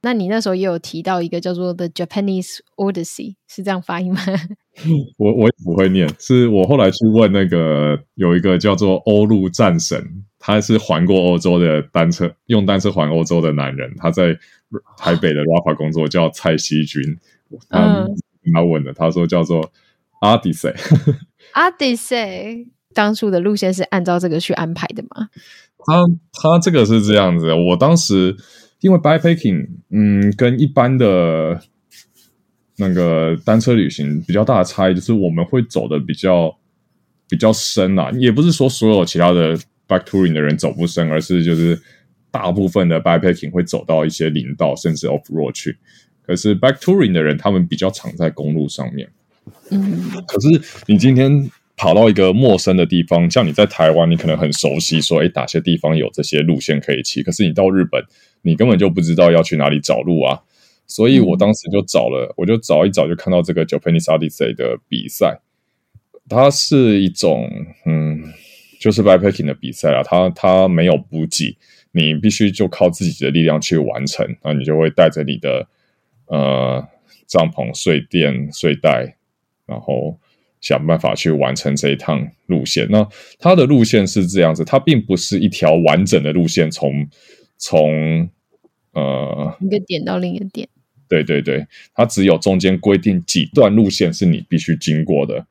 [0.00, 4.20] 那你那时候也有提到一个叫做 The Japanese Odyssey，是这样发音吗？
[5.18, 14.38] 我我也不会念，是我后来去问那个有一个叫做欧陆战神，他是环过欧洲的单车，用单车环欧洲的男人，他在
[14.96, 17.02] 台北的 Rappa 工作，叫蔡希君。
[17.68, 18.06] 他
[18.54, 19.72] 他问的，他说叫做
[20.20, 20.76] Odyssey。
[21.54, 25.28] Odyssey 当初的路线是按照这个去安排的吗？
[25.84, 26.04] 他
[26.40, 28.36] 他这个是这样子，我当时。
[28.80, 31.60] 因为 bikepacking，嗯，跟一般的
[32.76, 36.56] 那个单车旅行比较大的差异，就是我们会走的比较
[37.28, 38.10] 比较深啊。
[38.12, 41.80] 也不是说所有其他的 bike touring 的人走不深，而是就是
[42.30, 45.76] 大部分的 bikepacking 会走到一些林道，甚至 off road 去。
[46.22, 49.08] 可是 bike touring 的人，他们比较常在公路上面。
[49.70, 51.50] 嗯，可是你今天。
[51.80, 57.22] 跑到一个陌生的地方，像你在台湾，你可能很熟悉，说，诶，哪些地方有这些路线可以骑？
[57.22, 58.02] 可是你到日本，
[58.42, 60.42] 你根本就不知道要去哪里找路啊。
[60.86, 65.40] 所以我当时就找了，我就找一找，就看到这个 Japanese Odyssey 的比赛。
[66.28, 67.48] 它是一种，
[67.84, 68.32] 嗯，
[68.80, 70.02] 就是 bikepacking 的比赛啊。
[70.02, 71.56] 它它没有补给，
[71.92, 74.26] 你必须就靠自己的力量去完成。
[74.42, 75.68] 那你就会带着你的
[76.26, 76.86] 呃
[77.26, 79.16] 帐篷、睡垫、睡袋，
[79.66, 80.18] 然后。
[80.60, 82.84] 想办法去完成这一趟路线。
[82.90, 87.08] 那它的路线是这样子，它并不是一条完整的路线从，
[87.58, 88.30] 从
[88.92, 90.68] 从呃一个点到另一个点。
[91.08, 95.46] 对对对，它只有中间规定几段路线是你必须经过的，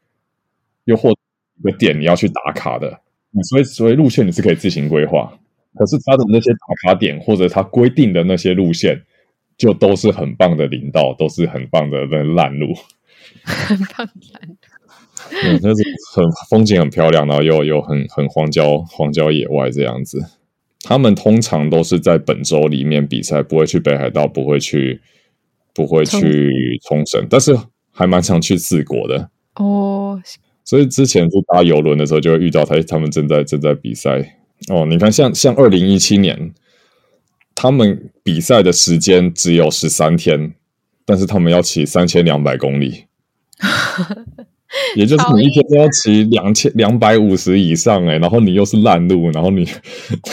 [0.85, 1.17] 又或者
[1.59, 3.01] 一个点你要去打卡的。
[3.49, 5.37] 所以所以路线你是可以自行规划，
[5.75, 9.03] 可是它的那些打卡点或者它规定的那些路线，
[9.57, 12.73] 就都是很棒的林道，都是很棒的那烂路，
[13.43, 14.55] 很棒的烂路。
[15.43, 15.83] 嗯，那是
[16.15, 20.23] 很风景很漂亮，然后又又很很荒郊荒郊野外这样子。
[20.81, 25.01] 他们通常都是在本周里面比赛，不会去北海道，不会去
[25.73, 27.57] 不会去冲绳，但是
[27.91, 30.21] 还蛮常去四国的哦。
[30.63, 34.37] 所以之前去搭游轮的时候，就会遇到他，他们正在正在比赛
[34.69, 34.85] 哦。
[34.85, 36.53] 你看像，像像二零一七年，
[37.55, 40.53] 他们比赛的时间只有十三天，
[41.05, 43.05] 但是他们要骑三千两百公里。
[44.95, 49.67] 也就是你一天都要骑两千两百五十以上哎，然后你又是烂路，然后你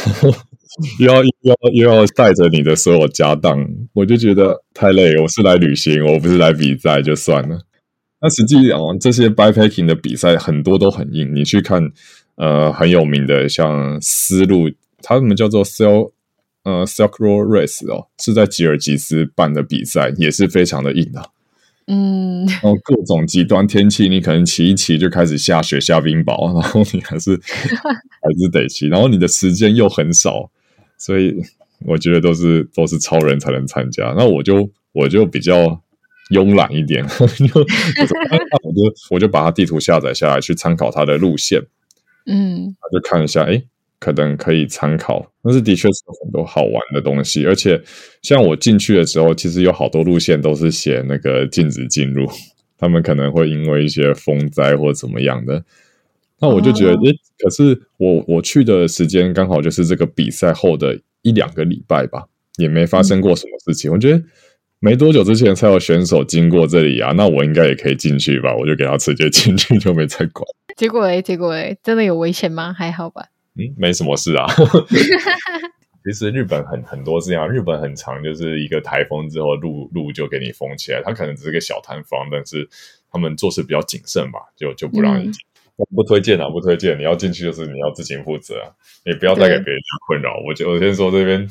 [0.98, 5.16] 又要又要又要带着你的所有家当，我就觉得太累。
[5.20, 7.61] 我是来旅行，我不是来比赛，就算了。
[8.20, 11.92] 那实际上这些 bikepacking 的比赛很多都很硬，你去看
[12.37, 14.70] 呃很有名的像丝路，
[15.02, 16.12] 他们叫做 Silk
[16.64, 21.30] 呃 Silk Road Race 哦，是在吉尔吉斯办的比赛，也是非常的硬的。
[21.87, 30.51] 嗯，然后各种极端天气，你可能骑一骑就开始下雪、下冰雹， 然后你还是 还是得骑，然后你的时间又很少，
[30.97, 31.35] 所以
[31.87, 34.14] 我觉得都是都是超人才能参加。
[34.16, 35.83] 那我就我就比较
[36.31, 37.61] 慵懒一点，就
[38.64, 41.61] 我就我就把它地图下载下来，去参考它的路线，
[42.27, 43.62] 嗯，就看一下，哎。
[43.98, 47.80] 可能可以参考，但是的确是有很多好玩的东西，而且
[48.22, 52.26] 像我进去的时候，其实有好多路线都是写那个禁止进入，
[52.78, 55.64] 他们可能会因为一些风灾或怎么样的。
[56.40, 62.24] 那我就觉得，诶、哦，可是我我去的时间刚好就是这个比赛后的一两个礼拜吧，
[62.57, 63.90] 也没发生过什么事情。
[63.90, 64.22] 嗯、我觉得
[64.80, 68.54] 没多久之前才有选手经过这里啊，那我应该也可以进去吧？
[68.54, 70.44] 我就给他直接进去，就没再管。
[70.76, 72.74] 结果诶，结果诶，真的有危险吗？
[72.76, 73.28] 还好吧。
[73.56, 74.46] 嗯，没什么事啊。
[76.04, 81.00] 其实日本很很多这样，日本很长，就是一个台风之后路路就给你封起来。
[81.02, 82.68] 它可能只是个小摊贩，但是
[83.10, 85.42] 他们做事比较谨慎吧，就就不让你进。
[85.76, 86.98] 嗯、不推荐啊，不推荐。
[86.98, 88.54] 你要进去就是你要自行负责，
[89.06, 90.34] 你不要带给别人困扰。
[90.46, 91.48] 我就我先说这边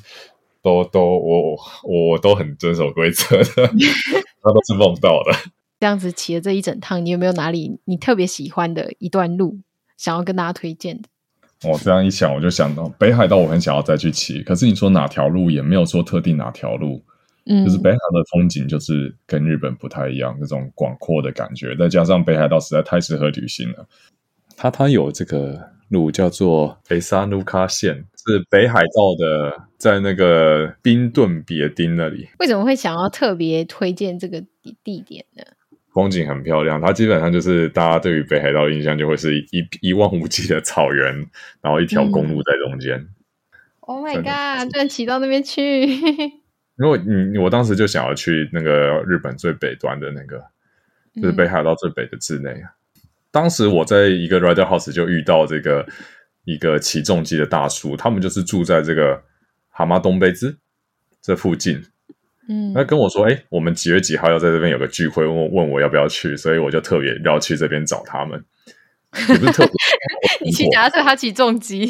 [0.62, 1.58] 都都我我
[2.12, 3.44] 我都很遵守规则的，
[4.44, 5.32] 他都是梦到的。
[5.80, 9.62] 这样子骑了这一整趟，你有没有哪里你特别喜欢的一段路，
[9.98, 11.10] 想要跟大家推荐的？
[11.64, 14.42] 我这样一想，我就想到北海道，我很想要再去骑。
[14.44, 17.02] 可是你说哪条路，也没有说特定哪条路。
[17.46, 23.86] 嗯，就是北海道的风景就是跟日本不太一样，那种广阔的感觉，再加上北海道实在太适合旅行了。
[24.56, 27.96] 它它有这个路叫做北沙努卡线，
[28.26, 32.30] 是北海道的，在那个冰顿别町那里。
[32.40, 34.42] 为什么会想要特别推荐这个
[34.84, 35.44] 地点呢？
[35.94, 39.46] 风景很漂亮，它基本上就是大家对于北海道的印象就会是一
[39.82, 41.14] 一望无际的草原，
[41.62, 42.98] 然后一条公路在中间。
[42.98, 43.10] 嗯、
[43.82, 44.72] Oh my god！
[44.72, 45.86] 居然骑到那边去？
[46.80, 50.44] 因为你我当时就想要去那个日本最北端的那个，
[51.16, 52.50] 就是北海道最北的稚内。
[52.50, 52.70] 嗯、
[53.30, 55.86] 当时我在一个 rider house 就遇到这个
[56.46, 59.24] 一个骑重机的大叔，他们就是住在这个
[59.70, 60.58] 蛤蟆东北子
[61.22, 61.84] 这附近。
[62.50, 68.44] 嗯，他跟我说，哎、欸，我们几月几号要在这边有个聚会，问问我要不要去，所以我就特别要去这边找他们。
[69.30, 69.74] 也不是特别，
[70.42, 71.86] 你骑脚踏车，他骑重机。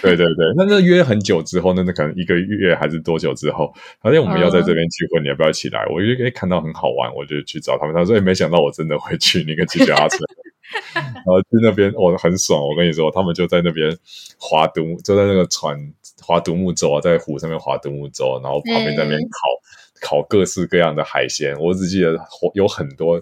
[0.00, 5.84] 对对对，那那约很久之后，那那可能一个月还是多久之后，反正我们要在这边聚会，你要不要一起来？
[5.92, 7.94] 我就哎看到很好玩，我就去找他们。
[7.94, 10.16] 他说，哎，没想到我真的会去那个骑脚踏车，
[10.96, 12.66] 然后去那边，我、哦、很爽。
[12.66, 13.94] 我跟你说，他们就在那边
[14.38, 15.78] 划独，就在那个船
[16.22, 19.38] 划独木舟啊，在湖上面划独木舟，然后旁边在那边烤。
[19.60, 19.68] 嗯
[20.01, 22.17] 烤各式各样的海鲜，我只记得
[22.53, 23.21] 有很多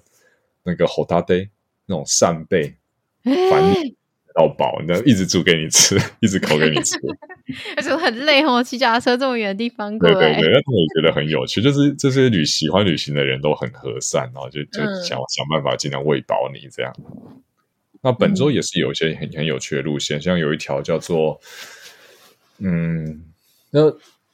[0.64, 1.50] 那个ホタテ
[1.86, 2.76] 那种扇贝，
[3.24, 3.96] 反正
[4.34, 6.98] 到饱，那一直煮给你吃，一直烤给你吃。
[7.78, 10.16] 而且很累哦，骑脚踏车这么远的地方过来。
[10.16, 16.94] 对 对对，但我觉得很有趣，就是这些旅喜欢旅行的人都很和善，然后就就想、嗯、想办法尽量喂饱你这样。
[18.02, 21.40] 那本州也是有一些很很有趣的路线，像有一条叫做
[22.58, 23.24] 嗯，
[23.72, 23.82] 那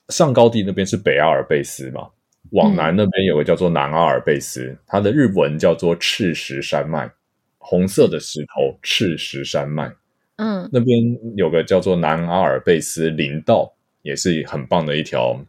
[0.09, 2.09] 上高地那边是北阿尔卑斯嘛。
[2.50, 7.10] 往南那边有个叫做南阿尔卑斯，它的日文叫做赤石山脉，
[7.58, 9.92] 红色的石头，赤石山脉。
[10.36, 10.98] 嗯，那边
[11.36, 15.40] 有个叫做南阿尔卑斯林道，也是很棒的一条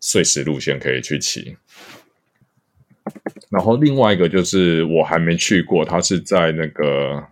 [0.00, 1.56] 碎石路线可以去骑。
[3.50, 7.22] 然后另外一个就是我还没去过，它是在那个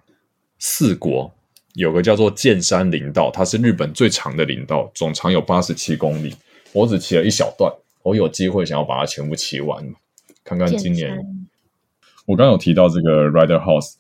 [0.59, 1.33] 四国
[1.75, 6.35] 有个叫做剑山林道，它是日本最长的林道，总长有八十七公里，
[6.73, 7.73] 我只骑了一小段。
[8.09, 9.85] 我有机会想要把它全部骑完，
[10.43, 11.15] 看看今年。
[12.25, 13.97] 我刚刚有提到这个 Rider House，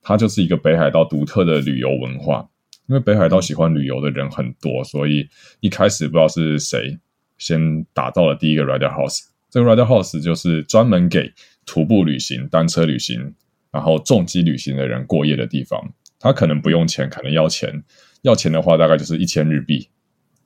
[0.00, 2.48] 它就是一个北海道独特的旅游文化。
[2.86, 5.28] 因为北海道喜欢旅游的人很多，所以
[5.60, 6.98] 一开始不知道是谁
[7.38, 9.20] 先打造了第一个 Rider House。
[9.50, 11.32] 这个 Rider House 就是专门给
[11.64, 13.34] 徒步旅行、单车旅行，
[13.70, 15.92] 然后重机旅行的人过夜的地方。
[16.20, 17.82] 他可能不用钱，可能要钱。
[18.22, 19.88] 要钱的话，大概就是一千日币，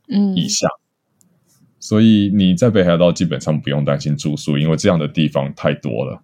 [0.08, 0.66] 嗯，以下。
[0.66, 0.85] 嗯
[1.86, 6.20] 所以你在北海道基本上不用担心住宿，因为这样的地方太多了。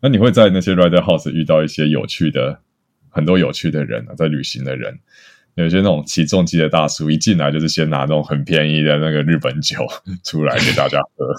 [0.00, 2.58] 那你会在那些 rider house 遇到一些有趣的、
[3.10, 4.98] 很多有趣的人啊，在旅行的人，
[5.56, 9.76] 有些那种起重机的大叔一进来就是先拿那种很便宜的那个日本酒
[10.24, 11.34] 出来给大家喝，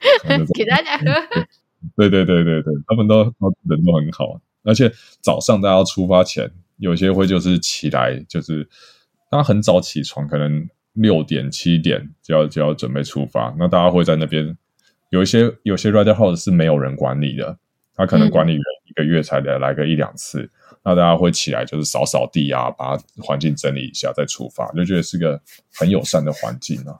[0.56, 1.04] 给大家喝。
[1.98, 3.24] 对对对对对，他们都
[3.68, 8.66] 人都很好，而且早上大家出发前，有些会就是起来，就是
[9.30, 10.66] 他很早起床，可能。
[10.94, 14.56] 六点七点就要就要准备出发，那大家会在那边
[15.10, 17.56] 有一些有些 rider house 是没有人管理的，
[17.94, 20.50] 他可能管理员一个月才来来个一两次，嗯、
[20.84, 25.40] 那大家会起来就是扫扫地啊，把环境整理一下再出发，就觉得是个
[25.74, 26.98] 很友善的环境啊。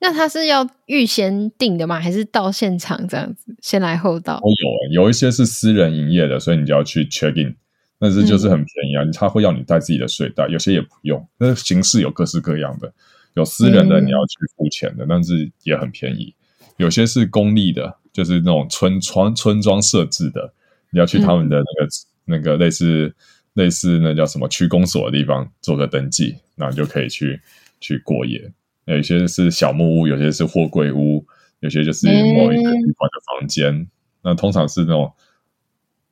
[0.00, 1.98] 那他是要预先订的吗？
[1.98, 4.38] 还是到现场这样子先来后到？
[4.40, 7.56] 都有、欸，有一些是私人营业的，所以你就要去 check in。
[7.98, 11.26] 但是就是很便宜啊，他会要你带自己的睡袋，有些也不用。
[11.38, 12.92] 那形式有各式各样的，
[13.34, 16.34] 有私人的你要去付钱的，但是也很便宜。
[16.76, 20.52] 有些是公立的，就是那种村村村庄设置的，
[20.90, 21.90] 你要去他们的那个
[22.24, 23.14] 那个类似
[23.54, 27.40] 类似那叫什么区公所的地方做个登记，那你就可以去
[27.80, 28.52] 去过夜。
[28.86, 31.24] 有些是小木屋，有些是货柜屋，
[31.60, 33.88] 有些就是某一个地方的房间。
[34.22, 35.10] 那通常是那种。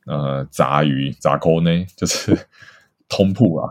[0.05, 2.47] 呃，杂鱼杂沟呢， 就是
[3.07, 3.69] 通铺啊。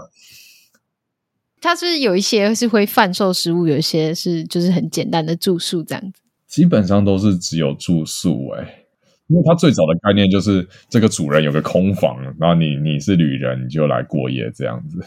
[1.61, 6.21] 它是有一些是会贩售食物，有一些是就是很简单的住宿这样子。
[6.49, 8.87] 基本上都是只有住宿哎、欸，
[9.29, 14.99] 因为它最早的概念就是这个主人有个空房，然后你你是旅人你就来过夜这样子。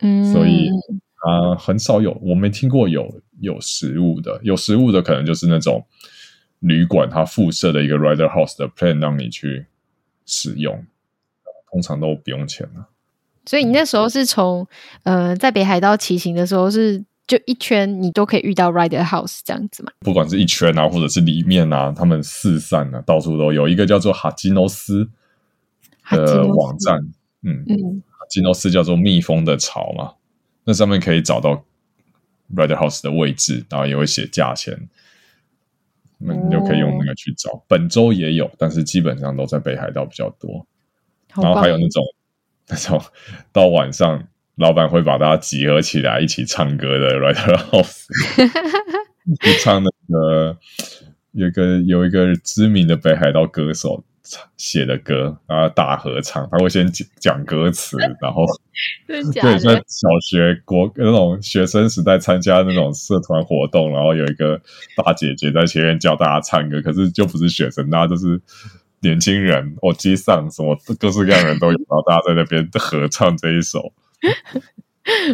[0.00, 0.68] 嗯，所以
[1.24, 5.86] 啊、呃，很少有我没听过有有食物的，有食物的可能就是那种
[6.58, 9.66] 旅馆它附设的一个 rider house 的 plan 让你去。
[10.26, 10.84] 使用
[11.70, 12.88] 通常都不用钱了，
[13.46, 14.66] 所以你那时候是从
[15.02, 19.90] 呃在北海道骑行的时候是就一圈你都可以遇到 rider house 这样子吗？
[20.00, 25.08] 不管是一圈啊，或者是里面啊，他们四散啊，到处都有一个叫做哈基诺斯
[26.10, 26.98] 的网站，
[27.42, 30.12] 嗯嗯，哈基诺斯叫做蜜蜂的巢嘛，
[30.64, 31.64] 那上面可以找到
[32.54, 34.88] Rider House 的位置，然后也会写价钱，
[36.26, 37.50] 那你就可以用那个去找。
[37.50, 40.66] 哦、本周也有，但是基本上都在北海道比较多。
[41.36, 42.02] 然后还有那种
[42.68, 43.02] 那种
[43.52, 48.06] 到晚上，老板会把大家集合起来一起唱歌的 Rider House，
[49.42, 50.56] 去唱那个
[51.32, 54.04] 有一个有一个知名的北海道歌手。
[54.56, 58.44] 写的歌，然后大合唱，他会先讲讲歌词， 然后
[59.06, 64.60] 对，像小学国那种学生时代参加那种社团活动，然后有一个
[64.96, 68.40] 大姐姐在前面教大家唱歌，可是就不是学生，大家都是
[69.00, 73.92] 年轻人，我机上什么各式各样的人都有，然后大家在那边合唱这一首，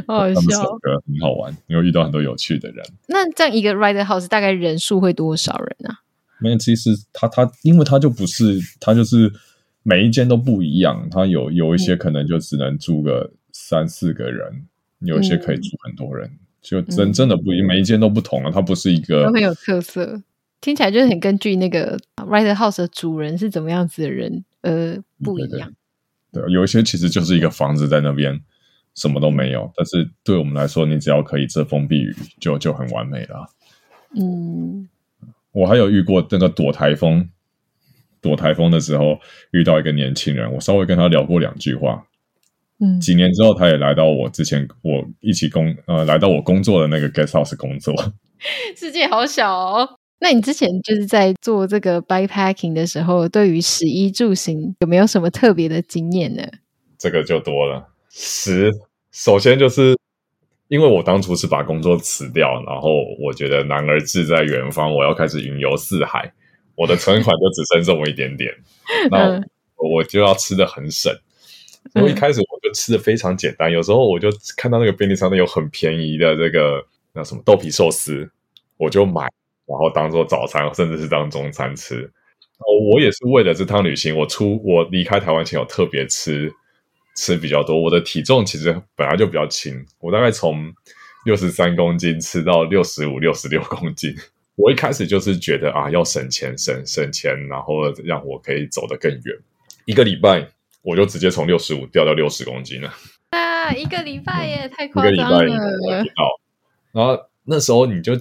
[0.08, 2.84] 好好笑，歌很好玩，你会遇到很多有趣的人。
[3.06, 6.00] 那这样一个 Rider House 大概人数会多少人啊？
[6.40, 9.32] 没有，其实它它，因为它就不是它，就是
[9.82, 11.08] 每一间都不一样。
[11.10, 14.66] 它有有一些可能就只能住个三四个人，
[15.00, 18.50] 有一些可以住很多人，嗯、就真真的不一，每一间都不同了。
[18.50, 20.22] 它不是一个都很有特色，
[20.60, 25.72] 听起来就是很根据那个 Rider House 的主人是怎么样子的人，呃，不一样。
[26.32, 28.40] 对，对，对，有一些其实就是一个房子在那边，
[28.94, 33.46] 什么都没有，但是对我们来说，你只要可以遮风避雨，就就很完美了。
[34.14, 34.88] 嗯。
[35.52, 37.28] 我还有遇过那个躲台风，
[38.20, 39.18] 躲台风的时候
[39.50, 42.06] 遇到一个年轻人，我稍微跟他聊过两句话。
[42.78, 47.94] 嗯，几年之后他也来到我之前我一起工呃来到我工作的那个 guest house 工作。
[48.76, 49.96] 世界好小哦。
[50.20, 56.42] 那你之前就是在做这个 bikepacking 的时候，对于食衣住行有没有什么特别的经验呢？
[56.98, 57.88] 这个就多了。
[58.10, 58.70] 食，
[59.10, 59.96] 首先就是。
[60.70, 66.32] 因为我当初是把工作辞掉，然后我觉得男儿志在远方，我要开始云游四海，
[66.76, 68.54] 我的存款就只剩这么一点点，
[69.10, 69.42] 那
[69.74, 71.12] 我就要吃的很省。
[71.92, 78.30] 所以一开始我就吃的非常简单，有时候我就看到那个便利商店有很便宜的这个那什么豆皮寿司，
[78.76, 79.22] 我就买，
[79.66, 82.08] 然后当做早餐，甚至是当中餐吃。
[82.92, 86.52] 我也是为了这趟旅行，我出我离开台湾前有特别吃。
[87.20, 90.72] 吃比较多，我的体重其实本来就比较轻，我大概从
[91.26, 94.10] 六十三公斤吃到六十五、六十六公斤。
[94.56, 99.36] 我一开始就是觉得啊，要省钱、省省钱，然后让我可以走得更远。
[99.84, 100.48] 一个礼拜
[100.80, 102.90] 我就直接从六十五掉到六十公斤了。
[103.28, 105.46] 啊，一个礼拜耶，太 夸张了。
[105.46, 106.04] 一个礼拜，
[106.92, 108.18] 然后那时候你就，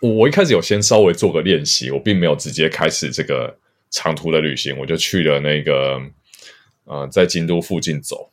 [0.00, 3.58] 我一开始有先稍微做个练习，我并没有直接开始这个
[3.90, 6.00] 长途的旅行，我就去了那个
[6.84, 8.30] 呃，在京都附近走。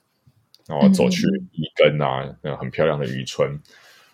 [0.67, 3.59] 然后走去伊根啊，那、嗯、很漂亮的渔村，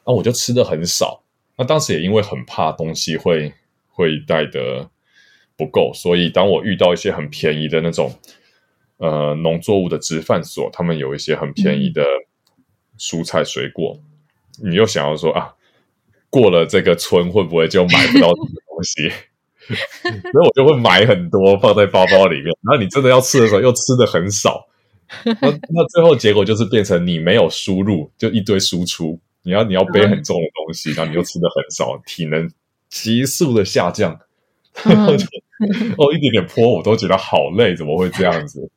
[0.06, 1.22] 那我就吃的很少。
[1.56, 3.54] 那当时也因为很怕东西会
[3.90, 4.90] 会带的
[5.56, 8.12] 不够，所以当我遇到一些很便宜的那种
[8.98, 12.04] 呃农作物的直贩所，他们有一些很便宜的
[12.98, 14.00] 蔬菜水果，
[14.64, 15.54] 嗯、你又想要说啊，
[16.30, 19.10] 过了这个村会不会就买不到这个东西？
[20.32, 22.46] 所以我就会买很多放在包包里面。
[22.62, 24.66] 然后你真的要吃的时候，又吃的很少。
[25.42, 29.20] 那那最后结果就是变成你没有输入，就一堆输出。
[29.44, 32.50] 你要你要背很重的东西，然后你又吃的很少，体能
[32.90, 34.20] 急速的下降。
[34.84, 35.26] 然 后就
[35.98, 38.70] 哦，一点点坡我都觉得好累，怎么会这样子？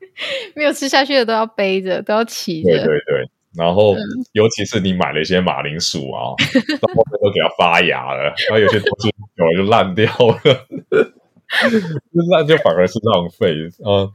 [0.56, 2.70] 没有吃下去的都要背着，都要骑着。
[2.70, 4.00] 对对对，然后、嗯、
[4.32, 6.32] 尤其是你买了一些马铃薯啊，
[6.80, 10.66] 到后面都给它发芽了，然后有些东西久了就烂掉了。
[12.30, 13.54] 那就反而是浪费。
[13.84, 14.10] 嗯，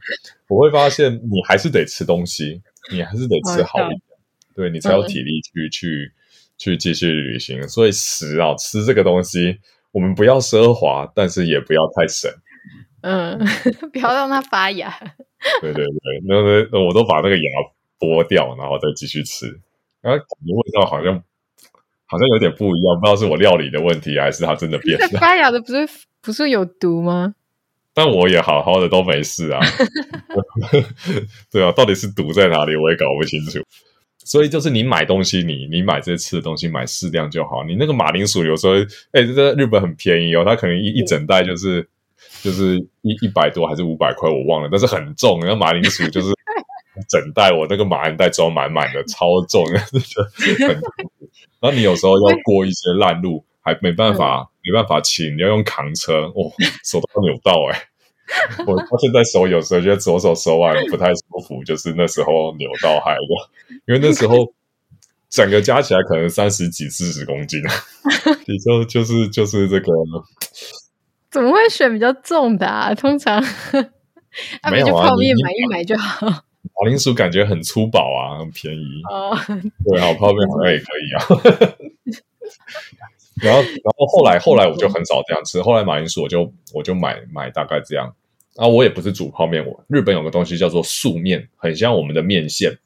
[0.48, 2.62] 我会发现你还是得吃东西，
[2.92, 4.00] 你还是得吃好一点，
[4.54, 6.12] 对，你才有体力去、嗯、去
[6.58, 7.66] 去继续旅行。
[7.68, 9.58] 所以食啊，吃这个东西，
[9.92, 12.30] 我们不要奢华，但是也不要太省。
[13.00, 13.38] 嗯，
[13.92, 14.92] 不要让它发芽。
[15.60, 16.36] 对对对，那
[16.70, 17.42] 那我都把那个芽
[17.98, 19.46] 剥掉，然后再继续吃。
[20.00, 21.22] 然后感觉味道好像
[22.12, 25.08] 好像有点不一样，不知道是我料理的问题，还是它真的变了。
[25.18, 25.88] 发芽的不是。
[26.24, 27.34] 不是有毒吗？
[27.92, 29.58] 但我也好好的都没事啊。
[31.50, 33.58] 对啊，到底是毒在哪里，我也搞不清楚。
[34.18, 37.64] 所以就是你买东西，你你买这些吃的东西，买适量就好。
[37.64, 38.74] 你那个马铃薯有时候，
[39.10, 41.84] 哎、欸，这在日本很便宜哦，它可能一一整袋就是
[42.40, 45.40] 就是一一百多还是五百块，我忘了，但是很重。
[45.40, 46.28] 那马铃薯就是
[47.08, 49.64] 整袋，我那个马鞍袋装满满的，超重，
[50.66, 50.80] 很。
[51.60, 53.44] 然后你有时候要过一些烂路。
[53.64, 56.50] 还没办法，没办法骑，你要用扛车，哦，
[56.82, 58.64] 手都扭到哎、欸！
[58.66, 64.52] 我到现在手有时候觉得左手手腕不太舒服，就是那时候扭到害的，因为那时候
[65.30, 67.72] 整个加起来可能三十几、四十公斤啊，
[68.48, 69.92] 你就就是就是这个，
[71.30, 72.92] 怎么会选比较重的啊？
[72.92, 73.40] 通常，
[74.72, 76.42] 没有啊，泡面买一买就好。
[76.82, 79.02] 马铃薯感觉很粗饱啊，很便宜。
[79.08, 79.36] 哦，
[79.84, 81.22] 对啊，泡面好像也可以啊。
[83.40, 85.62] 然后，然后后来后来我就很少这样吃。
[85.62, 88.12] 后来马铃薯我就我就买买大概这样。
[88.56, 92.76] 啊，我也不是煮泡面，我日本有个东西叫做素面，很像我们的面线，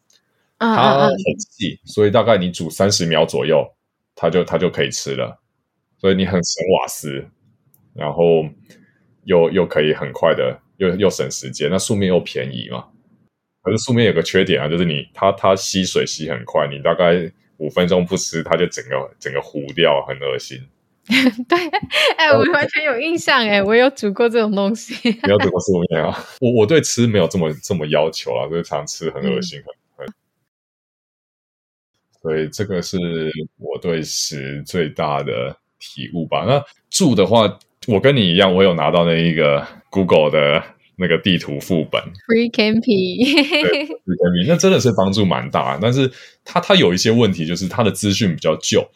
[0.59, 3.67] 它很细，所以大概你煮三十秒左右，
[4.15, 5.41] 它就它就可以吃了。
[5.99, 7.27] 所以你很省瓦斯，
[7.95, 8.45] 然后
[9.25, 11.71] 又又可以很快的，又又省时间。
[11.71, 12.85] 那素面又便宜嘛。
[13.67, 20.57] 可是素面有个缺点啊，就是你它它吸水吸很快，你大概五分钟不吃，它就整个整个糊掉，很恶心。
[21.49, 21.59] 对，
[22.17, 24.95] 哎、欸，我完全有印象，哎，我有煮过这种东西。
[25.27, 26.17] 没有煮过素面啊？
[26.41, 29.61] 我我对吃没有这么这么要求啊，就是常吃很恶心，
[29.97, 30.07] 很、嗯、很。
[32.23, 32.97] 所以这个是
[33.59, 36.45] 我对食最大的体悟吧。
[36.47, 37.59] 那住的话，
[37.89, 40.63] 我跟你一样，我有拿到那一个 Google 的
[40.97, 46.11] 那个地图副本，Free camping，free Camping，那真的是帮助蛮大，但是
[46.45, 48.89] 它它有一些问题，就是它的资讯比较旧，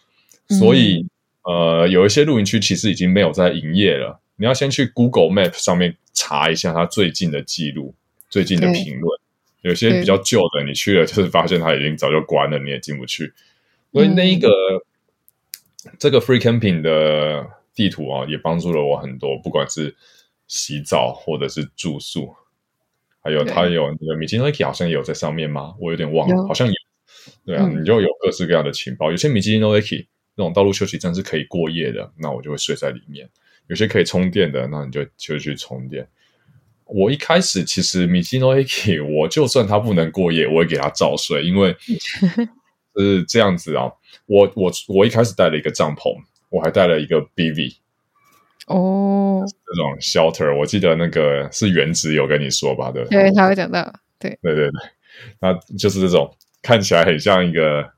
[0.58, 0.98] 所以。
[0.98, 1.10] 嗯
[1.42, 4.20] 呃，有一些露营区其实已经没有在营业了。
[4.36, 7.94] 你要先去 Google Map 上面查一下它最近的记录、
[8.28, 9.18] 最近的评论。
[9.62, 13.32] 有些比较旧的，你去了就是发现它已经早就关了，你也进不去。
[13.90, 14.48] 所以那一个、
[15.86, 19.96] 嗯、这个 Free Camping 的地图啊，也帮助了我很多，不管是
[20.50, 22.34] 洗澡或者是住宿，
[23.22, 25.76] 还有它有那个米其林好像也有在上面吗？
[25.78, 26.74] 我有点忘了，好像有。
[27.46, 29.12] 对啊，嗯、你就有各式各样的情报。
[29.12, 33.28] 有些米其林这种道路休息站是可以过夜的，那我就会睡在里面。
[33.68, 36.08] 有些可以充电的，那你就就去充电。
[36.86, 41.76] 我一开始其实米其林 Noeki，我就算它不能过夜，我也给它照睡，因为
[42.96, 43.92] 是这样子啊。
[44.26, 46.12] 我我我一开始带了一个帐篷，
[46.48, 47.76] 我还带了一个 BV
[48.66, 50.56] 哦，这种 shelter。
[50.58, 52.90] 我记得那个是原子有跟你说吧？
[52.90, 54.80] 对，对，他会讲到，对，对对对，
[55.40, 56.30] 那就是这种
[56.62, 57.90] 看起来很像一个。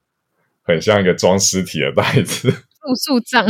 [0.64, 3.44] 很像一个装尸体的袋子，露宿帐。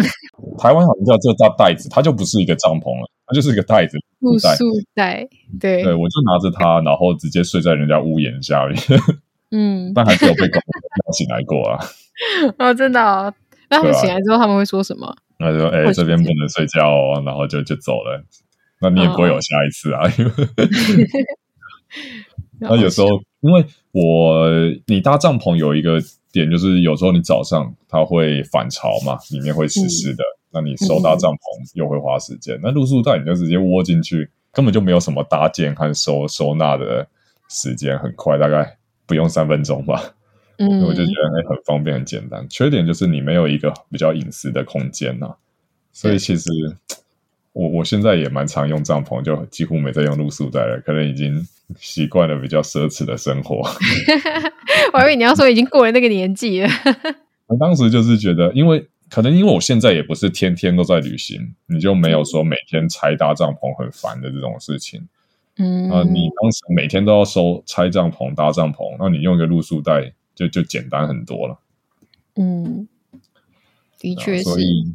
[0.56, 3.98] 台湾好像叫这大袋子，它就不是一个帐篷了，它就是一个袋子。
[4.20, 5.28] 露宿袋，
[5.60, 8.82] 对对，我就拿着它，然后直接睡在人家屋檐下面。
[9.50, 11.84] 嗯， 但还是有被狗叫醒来过啊。
[12.56, 13.34] 哦，真的哦。
[13.72, 15.12] 那他们醒来之后，他们会说什么？
[15.38, 18.22] 那就说：“哎，这边不能睡觉哦。”然后就就走了。
[18.80, 20.02] 那你也不会有下一次啊。
[22.60, 23.08] 那有时候，
[23.40, 24.46] 因为我
[24.86, 25.98] 你搭帐篷有一个。
[26.32, 31.36] 点就是有时候你早上它会反潮嘛，里面会湿湿的，嗯、那你收搭帐篷
[31.74, 32.56] 又会花时间。
[32.56, 37.06] 嗯、那露宿袋你就直接窝进去，根本就没有什么搭建和收收纳的
[37.50, 40.14] 时间，很快，大概不用三分钟吧。
[40.70, 42.46] 嗯，我就觉得很方便，很简单。
[42.48, 45.36] 缺点就是你没有一个比较隐私的空间呐、啊，
[45.92, 46.50] 所以其实。
[47.54, 51.46] 我我现在也蛮常用帐篷，就几乎没在用露宿袋了，可能已经
[51.78, 53.60] 习惯了比较奢侈的生活。
[54.94, 56.68] 我以为你要说已经过了那个年纪了。
[57.48, 65.06] 我当时就是觉得，因为可能因为我现在也不是天天都在旅行，你就没有说每天拆搭帐篷很烦的这种事情。
[65.58, 70.10] 嗯，啊，你当时每天都要收拆帐篷、搭帐篷，那你用一个露宿袋
[70.48, 71.60] 就就简单很多了。
[72.36, 72.88] 嗯，
[73.98, 74.44] 的确是。
[74.44, 74.94] 所以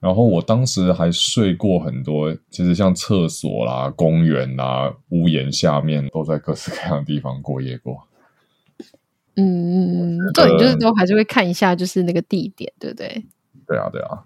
[0.00, 8.06] 然后我当时还睡过很多，其实像厕所啦、公园啦、屋檐下面，都在各式各样的地方过夜过。
[9.34, 13.24] 嗯，对，就是都还是会看一下，就是那个地点，对不对？
[13.66, 14.22] 对啊，对啊。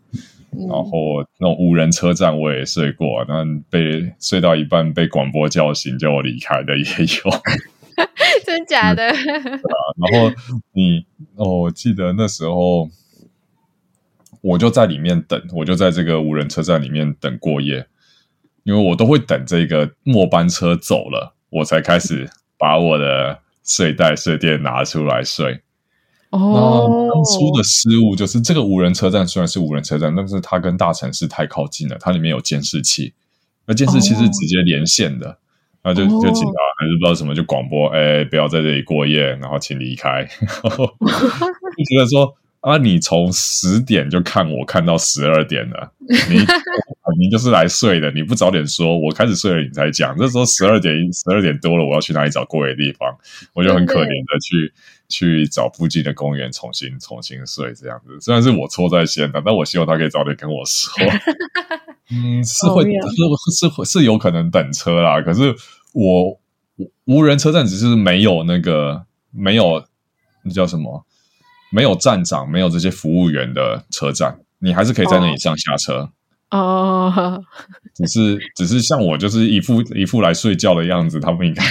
[0.50, 7.30] 然后那种无人车站我也睡过，但被睡到一半被广播叫醒就离开的也有。
[8.46, 9.04] 真假的？
[9.06, 10.32] 然后
[10.72, 11.04] 你
[11.36, 12.88] 哦，我记得那时候。
[14.44, 17.86] 我就在里面等，我就在这个无人车站里面等过夜，
[18.64, 22.28] 因为我都会等这个末班车走了，我才开始
[22.58, 25.60] 把我的睡袋、睡垫拿出来睡。
[26.30, 33.14] 哦，当初的失误就是这个无人车站虽然是无人车站，但是它跟大城市太靠近了，它里面有监视器，
[33.66, 35.38] 那监视器是直接连线的，
[35.82, 42.36] 然后就就警察还是不知道什么就广播，哎，不要在这里过夜，然后请离开， 就觉得说。
[42.62, 42.78] 啊！
[42.78, 45.92] 你从十点就看我看到十二点了，
[46.30, 46.38] 你
[47.18, 50.16] 你就是来睡的，你不早点说，我开始睡了你才讲。
[50.16, 53.18] 这时候十二点十二点多了，我要去哪里找过夜的地方？
[53.52, 54.72] 我就很可怜的去
[55.08, 58.16] 去找附近的公园重新重新睡这样子。
[58.20, 60.94] 虽然是我错在先的，但我希望他可以早点跟我说。
[62.10, 65.54] 嗯，是会是是是有可能等车啦，可是
[65.92, 66.38] 我
[67.04, 69.84] 无人车站只是没有那个没有
[70.44, 71.06] 那叫什么？
[71.70, 76.10] 没有站长，没有这些服务员的车站，你还是可以在那里上下车。
[76.50, 77.32] 哦，oh.
[77.32, 77.44] oh.
[77.94, 81.62] 只是只是像我，就是一副一副来睡觉的样子，他们应该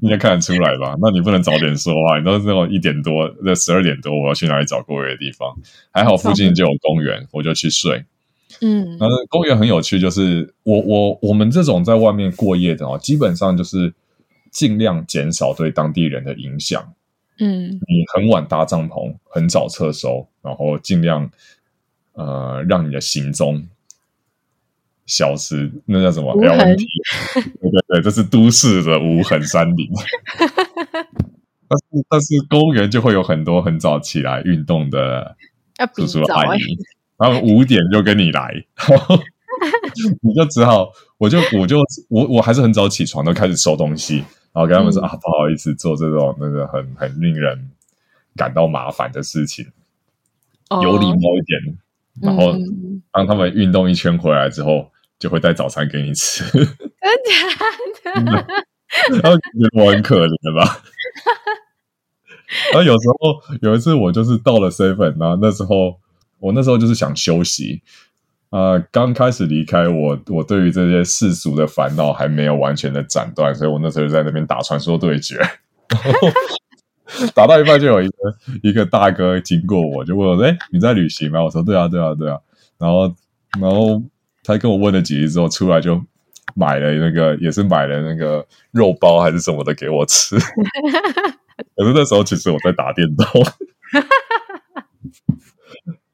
[0.00, 0.94] 应该看得出来吧？
[1.02, 2.18] 那你不能早点说啊！
[2.18, 5.54] 你都是那种一点多、那十二点多，我要去哪里找过夜的地方？
[5.92, 8.06] 还好附近就有公园，我就去睡。
[8.60, 13.92] 嗯，然后公园很有趣，就是我我我们这种在外面过夜的哦，基本上就是
[14.50, 16.92] 尽量减少对当地人的影响。
[17.38, 21.30] 嗯，你很晚搭帐篷，很早撤收，然后尽量
[22.14, 23.66] 呃让你的行踪
[25.04, 26.34] 消失，那叫什么？
[26.34, 26.76] 无痕。
[26.76, 29.86] 对对对，这是都市的无痕山林。
[31.68, 35.36] 但是但是公园就会有很多很早起来运动的
[35.96, 36.60] 叔叔阿姨。
[37.18, 38.52] 然后五点就跟你来，
[40.20, 41.78] 你就只好，我就我就
[42.10, 44.18] 我我还是很早起床，都开始收东西，
[44.52, 47.70] 然后跟他们说、嗯、啊，不好意思，做这种那个很很令人
[48.36, 49.66] 感到麻烦的事情，
[50.68, 51.78] 哦、有礼貌一点。
[52.20, 52.54] 然后
[53.12, 56.44] 当他们运动一圈回来之后，就会带早餐给你吃。
[56.50, 58.32] 真的？
[59.22, 59.42] 然后觉
[59.72, 60.82] 得我很可怜吧？
[62.72, 65.98] 然后有时候有一次我就是到了 seven，然后那时候。
[66.38, 67.82] 我那时候就是想休息，
[68.50, 75.40] 呃，刚开始离开我，我对于这些世俗的烦恼还没有完全的斩断，所以我那时候就在那边打传说对决，
[77.34, 78.14] 打到一半就有一个
[78.62, 82.38] 一个大哥经过我，就问我：“哎，你在旅行吗？”我说：“对啊，对啊，对啊。”
[82.78, 83.14] 然后，
[83.60, 84.02] 然后
[84.44, 86.02] 他跟我问了几句之后，出来就
[86.54, 90.36] 买了那个，也是买了那个肉包还是什么的给我吃。
[91.74, 93.26] 可是那时候其实我在打电动。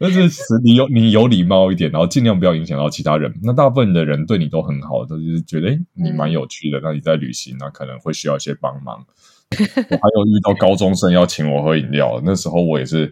[0.02, 3.32] 但是其实你有你有礼貌一点，然后尽量不要影响到其他人。
[3.40, 6.80] 那大部分的人对你都很好，都就是觉得诶你蛮有趣的。
[6.82, 9.06] 那你在旅行，那可能会需要一些帮忙。
[9.50, 13.06] 我还有遇到高中生要请我喝饮料，那时候我也是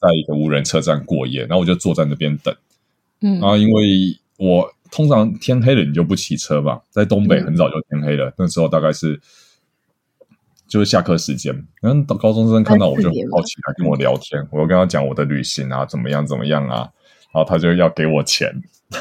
[0.00, 2.54] 在一个无人车站过夜，然后我就坐在那边等。
[3.20, 9.20] 嗯，然后因为我通常天黑了你就不骑车嘛，在东北很早就天黑了，那时候大概是。
[10.68, 14.46] 就是下课时间，然后高中生看到我就很好奇，还跟我聊天。
[14.52, 16.90] 我跟他讲我的旅行啊，怎么样怎么样啊，
[17.32, 18.52] 然后他就要给我钱。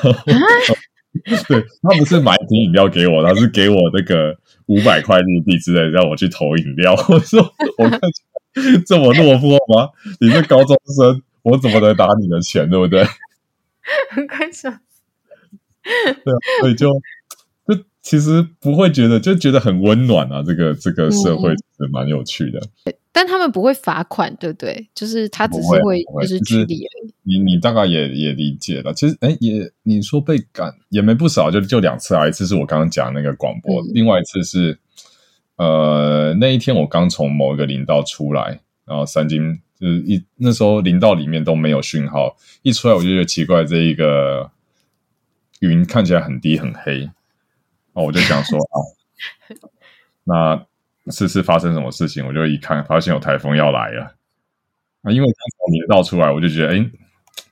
[1.48, 4.38] 对，他不是买一瓶饮料给我，他是给我那个
[4.68, 6.94] 五百块日币之类，让我去投饮料。
[7.10, 7.42] 我说
[7.78, 8.00] 我看
[8.86, 9.90] 这么落魄吗？
[10.22, 13.04] 你是高中生，我怎么能拿你的钱，对不对？
[14.12, 14.70] 很快手。
[15.84, 16.90] 对啊，所以就。
[18.08, 20.42] 其实不会觉得，就觉得很温暖啊！
[20.42, 22.60] 这个这个社会是蛮有趣的。
[22.86, 24.88] 嗯，但他们不会罚款，对不对？
[24.96, 27.14] 就是他只是会就是举例而已。
[27.24, 28.94] 你你大概也也理解了。
[28.94, 32.26] 其实哎，也你说被赶也没不少，就就两次啊。
[32.26, 34.80] 一次是我刚刚讲那个广播，嗯，另外一次是
[35.58, 44.50] 呃那一天我刚从某一个林道出来，然后三金就是一那时候林道里面都没有讯号，一出来我就觉得奇怪，这一个
[45.60, 47.10] 云看起来很低很黑。
[47.98, 48.78] 哦，我就想说啊，
[50.24, 52.26] 那是是发生什么事情？
[52.28, 54.16] 我就一看，发现有台风要来了。
[55.02, 56.92] 啊，因为刚从林道出来，我就觉得，哎，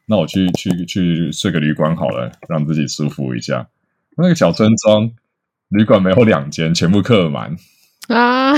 [0.06, 3.68] 那我去去去睡个旅馆好了，让自己舒服一下。
[4.18, 5.12] 那个小村庄
[5.70, 7.56] 旅馆没有两间，全部客满
[8.10, 8.54] 啊。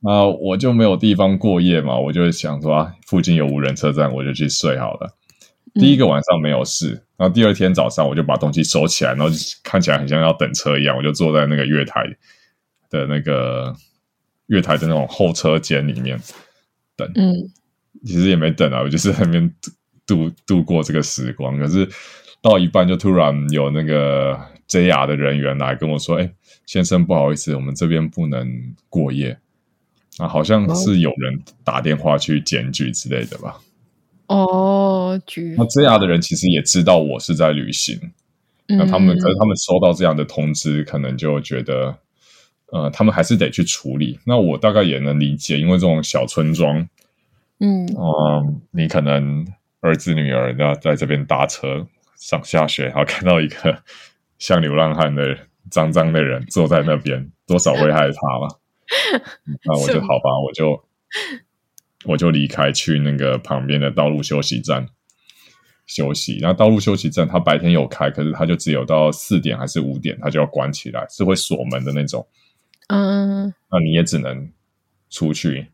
[0.00, 5.14] 那我就没有地方过夜嘛，我就想说啊，附近有无人车站，我就去睡好了。
[5.74, 12.04] 第一个晚上没有事，然后第二天早上我就把东西收起来，然后就看起来很像要等车一样，我就坐在那个月台
[12.90, 13.74] 的那个
[14.46, 16.18] 月台的那种候车间里面
[16.96, 17.10] 等。
[17.16, 17.34] 嗯，
[18.04, 19.54] 其实也没等啊，我就是在那边
[20.06, 21.58] 度度过这个时光。
[21.58, 21.88] 可是
[22.40, 26.30] 到一半就突然有那个 JR 的人员来跟我说：“哎，
[26.66, 28.46] 先生，不好意思，我们这边不能
[28.88, 29.38] 过夜。”
[30.18, 33.58] 啊，好像是有人打电话去检举之类的吧。
[34.26, 35.20] 哦，
[35.56, 37.94] 那这样的人其实也知道我是在旅行，
[38.68, 41.94] 嗯、那他们可是他们收到这样的通知，可能就觉得，
[42.72, 44.18] 呃，他们还是得去处理。
[44.24, 46.88] 那我大概也能理解，因为这种小村庄，
[47.60, 49.46] 嗯，呃、你可能
[49.80, 53.82] 儿子女儿要在这边搭车上下学，然后看到一个
[54.38, 55.36] 像流浪汉的
[55.70, 58.48] 脏脏的人坐在那边，多少会害怕嘛。
[59.64, 60.82] 那我就好吧，我就。
[62.04, 64.86] 我就离开去那个旁边的道路休息站
[65.86, 72.26] 休息，然后道路休息站它白天有开，可是它就只有到四点还是五点，它就要关起来，是会锁门的那种。
[72.88, 74.50] 嗯，那你也只能
[75.10, 75.66] 出去。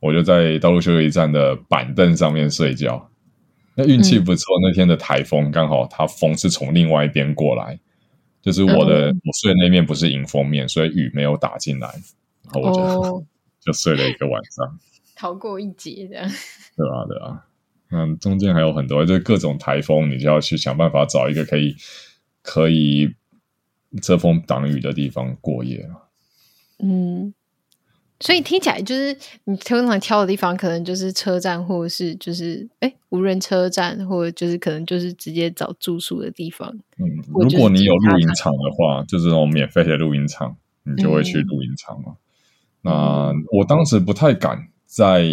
[0.00, 3.10] 我就在道路休息站的板凳上面睡觉。
[3.74, 7.78] 那运气不错，嗯、那天的台风刚好，它风是从另外一边过来，
[8.42, 11.88] 就是我的、嗯、我睡的那面不是迎风面，所以雨没有打进来，
[12.44, 13.24] 然后我就、哦、
[13.64, 14.78] 就睡了一个晚上。
[15.18, 16.20] 逃过一劫的，
[16.78, 17.44] 对啊，对啊，
[17.90, 21.74] 嗯，中间还有很多，就是各种台风，你就要去想办法找一个可以
[22.40, 23.16] 可以
[24.00, 25.90] 遮风挡雨的地方过夜。
[26.78, 27.34] 嗯，
[28.20, 36.68] 所以听起来就是你通常挑的地方，可能就是车站，或者是就是哎无人车站，或者就是可能就是直接找住宿的地方。
[36.98, 42.14] 嗯，如果你有露营场的话，就是那种免费的露营场，你就会去露营场嘛。
[42.84, 45.28] 嗯、那我当时不太敢在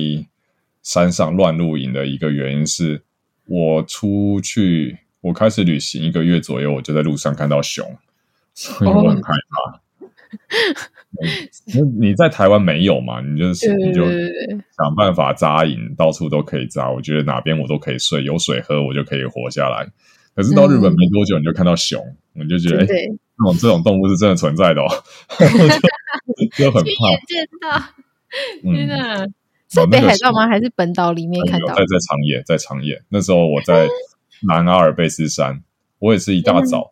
[0.83, 3.01] 山上乱露营的一个原因是，
[3.47, 7.97] 我出去我开始旅行一个月左右，我就在路上看到熊，
[8.53, 9.71] 所以我很害怕。
[9.71, 9.79] 哦
[11.97, 13.21] 你在台湾没有嘛？
[13.21, 16.91] 你就是你就想办法扎营，到处都可以扎。
[16.91, 19.87] 我觉得哪边我都可以睡，有水喝，我就可以活下来。
[20.35, 22.03] 可是到日本没多久，你就看到熊，
[22.33, 24.87] 你、嗯、就觉得哎，这种这种动物是真的存在的哦，
[26.57, 26.89] 就，就很怕。
[27.25, 27.79] 见到，
[28.61, 29.25] 天哪！
[29.67, 30.47] 在北海道吗？
[30.47, 31.67] 还是本岛里面看到？
[31.67, 33.01] 在在长野，在长野。
[33.09, 33.87] 那时候我在
[34.47, 35.63] 南阿尔卑斯山，
[35.99, 36.91] 我也是一大早。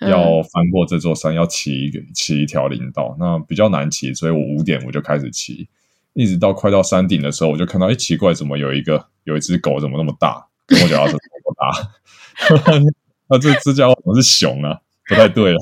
[0.00, 5.68] 要翻过这座山，要骑一个骑一条林道，那比较难骑，所以我五点我就开始骑，
[6.14, 12.80] 一直到快到山顶的时候，我就看到，哎，奇怪，怎么有一个有一只狗，怎么那么大，跟我脚踏车这么大？
[13.28, 14.80] 那这只家伙怎么是熊啊？
[15.06, 15.58] 不太对了，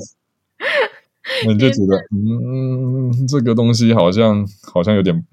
[1.45, 5.25] 那你就觉得，嗯，这个东西好像好像有点，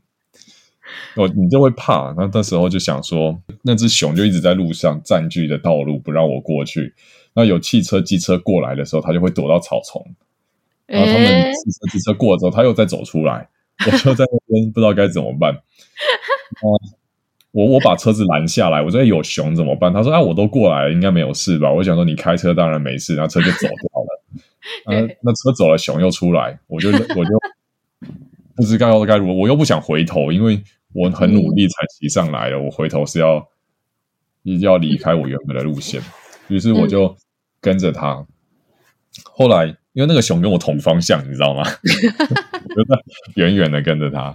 [1.14, 2.14] 哦，你就会怕。
[2.16, 6.94] 那那时候就想说，那只熊就一直在路上占据着道路，不让我过去。
[7.34, 10.04] 那有汽车、机车过来的时候，它就会躲到草丛。
[10.86, 13.48] 然后他们汽车、机车过了之后，它又再走出来，
[13.84, 15.52] 我就在那边不知道该怎么办。
[15.52, 16.66] 啊，
[17.50, 19.92] 我我把车子拦下来，我说有熊怎么办？
[19.92, 21.72] 他说啊，我都过来了，应该没有事吧？
[21.72, 24.22] 我想说你开车当然没事，然后车就走掉了。
[24.86, 27.30] 啊，那车走了，熊又出来，我就我就
[28.56, 30.62] 不知道该如何，我又不想回头，因为
[30.94, 33.46] 我很努力才骑上来了，我回头是要
[34.60, 36.00] 要离开我原本的路线，
[36.48, 37.16] 于是我就。
[37.58, 38.24] 跟着他，
[39.24, 41.64] 后来因为那个熊跟我同方向，你知道吗？
[42.62, 42.96] 我就在
[43.34, 44.30] 远远的跟着他。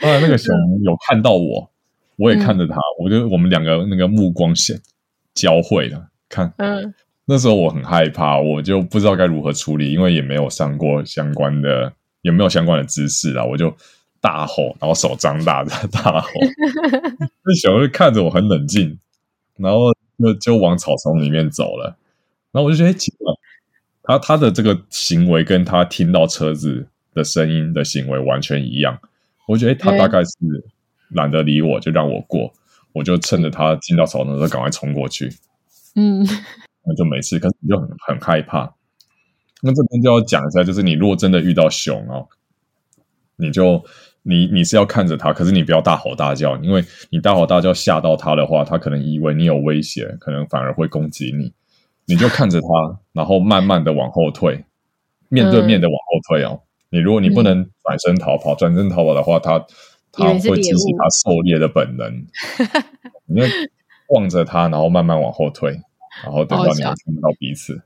[0.00, 0.52] 后来那个熊
[0.82, 1.70] 有看到我，
[2.16, 4.80] 我也看着他，我就我们两个那个目光线
[5.32, 6.08] 交汇了。
[6.28, 6.92] 看，嗯，
[7.26, 11.92] 那时候我很害怕，我就不知道该如何处理，因为也没有上过相关的，
[12.24, 13.44] 也没有相关的知识啊。
[13.44, 13.72] 我就
[14.20, 16.28] 大吼，然后手张大的大吼。
[17.46, 18.98] 那小就看着我很冷静，
[19.56, 21.96] 然后就就往草丛里面走了。
[22.50, 23.32] 然后我就觉得奇怪，
[24.02, 28.98] 他他的这个行为跟他听到车子的声音的行为完全一样。
[29.46, 30.30] 我觉得他大概是
[31.10, 32.52] 懒得理我，就让我过。
[32.92, 35.30] 我就趁着他进到草丛的时候赶快冲过去。
[35.96, 36.26] 嗯，
[36.84, 37.38] 那就没事。
[37.38, 38.73] 可是你就很很害怕。
[39.66, 42.28] 那这边就要讲一下，就是你如果真的遇到熊哦，
[43.36, 43.82] 你就
[44.22, 51.54] 你你是要看着它，可是你不要大吼大叫，因为你大吼大叫吓到它的话，它可能以为你有威胁，可能反而会攻击你。
[52.04, 52.66] 你就看着它，
[53.14, 54.66] 然后慢慢的往后退，
[55.30, 56.60] 面对面的往后退哦。
[56.60, 59.58] 嗯、你如果你不能转身逃跑，转、嗯、身逃跑的话，它
[60.12, 62.26] 它会激起它狩猎的本能。
[63.24, 63.46] 你就
[64.08, 65.80] 望着它，然后慢慢往后退，
[66.22, 67.80] 然后等到你们看不到彼此。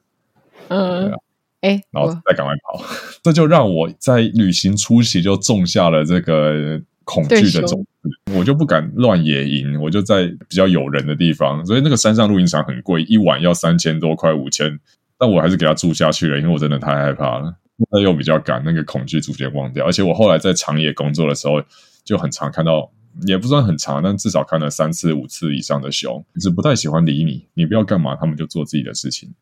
[0.66, 1.12] 嗯，
[1.60, 2.84] 哎、啊，然后再赶快跑。
[3.22, 6.80] 这就让我在旅行初期就种下了这个。
[7.10, 14.78] 恐惧的种子，我就不敢乱野营，我就在比较有人的地方，所以那个山上露营场很贵，一晚要三千多块五千，
[15.18, 17.54] 但我还是给他住下去了，因为我真的太害怕了。
[17.90, 21.62] 那又比较赶，那个恐惧逐渐忘掉，而且我后来在长野工作的时候，
[22.04, 22.92] 就很常看到，
[23.26, 29.32] 也不算很长，但至少看了三次五次以上的熊，只不太喜欢理你，你不要干嘛，他们就做自己的事情。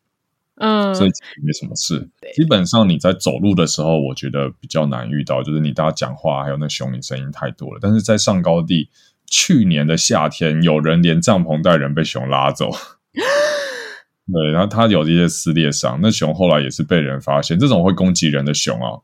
[0.59, 1.11] 嗯，所以
[1.43, 2.09] 没什么事。
[2.33, 7.79] 基本上你在走路的时候，我觉得比较难遇到，就是你大家讲话还有那熊，你声音太多了。
[7.81, 8.89] 但是在上高地，
[9.27, 12.71] 去年的夏天，有人连帐篷带人被熊拉走。
[13.13, 15.99] 对，然后他有一些撕裂伤。
[16.01, 18.99] 那熊后来也是被人发现，这种会攻击人的熊啊，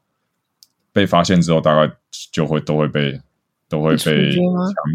[0.91, 1.93] 被发现之后，大概
[2.31, 3.21] 就会都会被
[3.69, 4.43] 都会被枪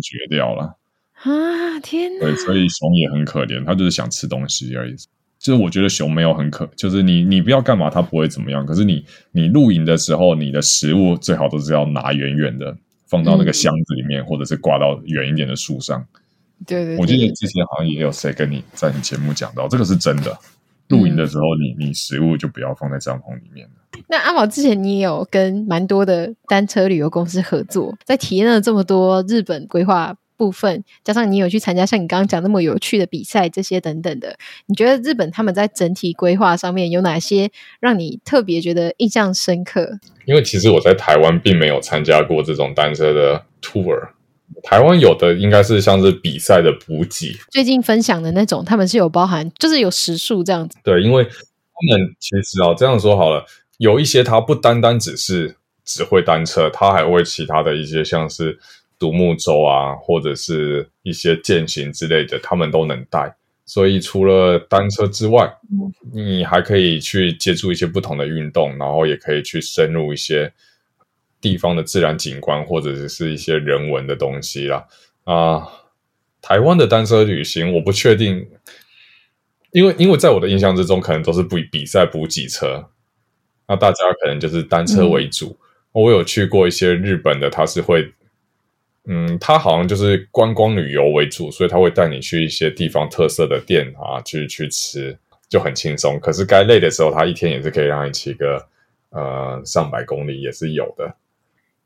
[0.03, 0.77] 决掉了。
[1.23, 2.21] 啊天哪！
[2.21, 4.97] 对，所以熊也很可怜，它就是想吃东西而已。
[5.39, 8.67] 就是我觉得熊没有很可，就是你你不要干嘛，它不会怎么样。
[8.67, 12.77] 可是你你露营的时候，你的食物最好都是要拿远远的，
[13.07, 16.05] 放到那个箱子里面，嗯、或者是挂到远一点的树上。
[16.67, 20.37] 对，对对，我记得之前好像也有谁跟你在你节目讲到，这个是真的。
[20.89, 23.69] 露营的时候你，你你食物就不要放在帐篷里面。
[24.09, 39.99] 那阿宝之前你也有跟蛮多的单车旅游公司合作，在体验了这么多日本规划部分，加上你有去参加像你刚刚讲那么有趣的比赛，这些等等的，你觉得日本他们在整体规划上面有哪些让你特别觉得印象深刻？
[40.25, 44.11] 因为其实我在台湾并没有参加过这种单车的 tour，
[44.63, 50.79] 台湾有的应该是像是比赛的补给，最近分享的那种，他们是有包含，就是有时数这样子。
[50.85, 53.45] 对，因为他们其实啊，这样说好了，
[53.79, 55.57] 有一些他不单单只是。
[55.91, 58.59] 只会单车，他还会其他的一些像是
[58.99, 63.37] 独木舟啊，或者是一些健行之类的，他们都能带。
[63.65, 65.49] 所以除了单车之外，
[66.13, 70.51] 你还可以去接触一些不同的运动，然后也可以去深入一些
[71.41, 74.87] 地方的自然景观，或者是一些人文的东西啦。
[75.25, 75.69] 啊，
[76.41, 78.49] 台湾的单车旅行我不确定，
[79.73, 82.89] 因为因为在我的印象之中，可能都是比比赛补给车，
[83.69, 85.51] 那大家可能就是单车为主。
[85.93, 88.13] 嗯、我有去过一些日本的，他是会。
[89.11, 96.21] 嗯，他好像就是观光旅游为主，所以他会带你去一些地方特色的店啊，去去吃，就很轻松。
[96.21, 98.69] 可是该累的时候，他一天也是可以让你骑个
[99.09, 101.15] 呃上百公里，也是有的。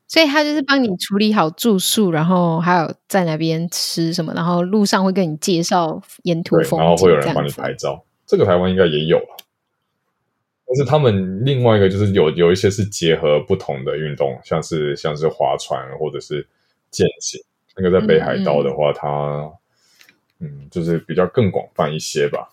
[0.09, 8.05] 所以他就是帮你处理好住宿，然后还有在那边吃什么，然后路上会跟你介绍沿途风景，然后会有人帮你拍照。
[8.27, 9.37] 这个台湾应该也有了，
[10.67, 16.45] 但是他们另外一个就是有有一些是结合不同的运动，像是像是划船或者是。
[16.93, 17.41] 健行，
[17.77, 19.09] 那个在北海道的话，它
[20.39, 22.49] 嗯，嗯，就是比较更广泛一些吧。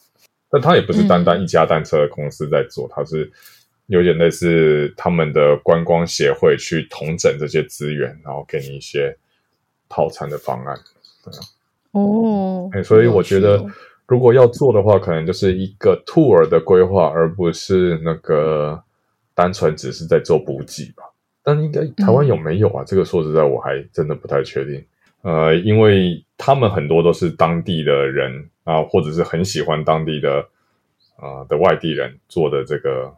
[0.50, 3.32] 但它也不是单单一家单车的公司在做，嗯、它是
[3.86, 9.16] 有点类似他们的观光协会去统整这些资源，然后给你一些
[9.88, 10.76] 套餐的方案。
[11.24, 11.34] 对
[11.92, 13.64] 哦，哎，所以我觉得
[14.06, 18.82] 如果要做的话，可能就是一个 tour 的规划，而不是那个
[19.34, 21.04] 单纯只是在做补给吧。
[21.56, 22.84] 但应该台湾有没有啊？
[22.84, 24.86] 嗯、这个说实在，我还真的不太确定。
[25.22, 30.40] 呃，因为他们很多都是当地的人啊，或者是很喜欢当地的
[31.18, 33.12] 啊、呃、的外地人做的这个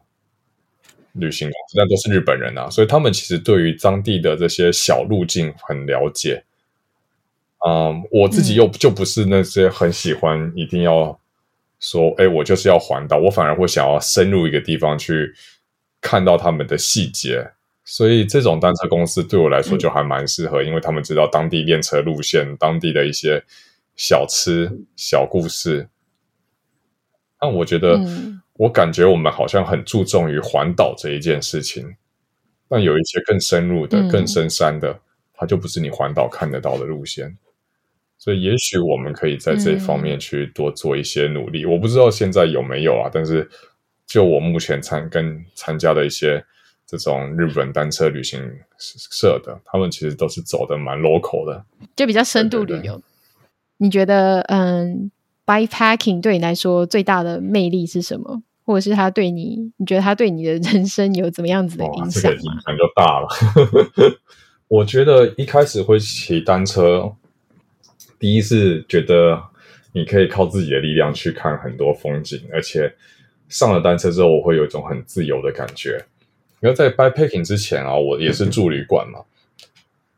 [1.12, 6.44] 旅行公司，但都是日本人啊，所以他们其实对于当地的这些小路径很了解。
[7.68, 11.20] 嗯、呃，我自己又就不是那些很喜欢一定要
[11.80, 15.32] 说，哎、嗯，我就是要环岛，我反而会想要深入一个地方去
[16.00, 17.52] 看到他们的细节。
[17.84, 23.44] 所以这种单车公司对我来说就还蛮适合，嗯、因为他们知道当地练车路线、当地的一些
[23.96, 25.90] 小吃、小故事。
[27.42, 28.00] 那我觉得，
[28.54, 31.96] 我感觉我们好像很注重于环岛这一件事情，
[32.70, 34.98] 但有一些更深入的、更深山的，
[35.34, 37.36] 它就不是你环岛看得到的路线。
[38.20, 41.66] 所以，也许我们可以在这方面去多做一些努力。
[41.66, 43.50] 我不知道现在有没有啊，但是
[44.06, 46.46] 就我目前参跟参加的一些。
[46.92, 48.38] 这种日本单车旅行
[48.78, 51.64] 社的，他们其实都是走的蛮 local 的，
[51.96, 52.80] 就比较深度旅游。
[52.80, 53.02] 对对对。
[53.78, 55.10] 你觉得，嗯
[55.46, 58.44] ，bikepacking 对你来说最大的魅力是什么？
[58.66, 62.22] 或者是他对你，你觉得他对你的人生有怎么样子的影响？
[62.24, 63.28] 这个影响就大了。
[64.68, 67.14] 我觉得一开始会骑单车，
[68.20, 69.42] 第一是觉得
[69.94, 72.94] 你可以靠自己的力量去看很多风景，而且
[73.48, 76.06] 上了单车之后，我会有一种很自由的感觉。
[76.62, 79.20] 因为在 bikepacking 之前啊，我也是住旅馆嘛。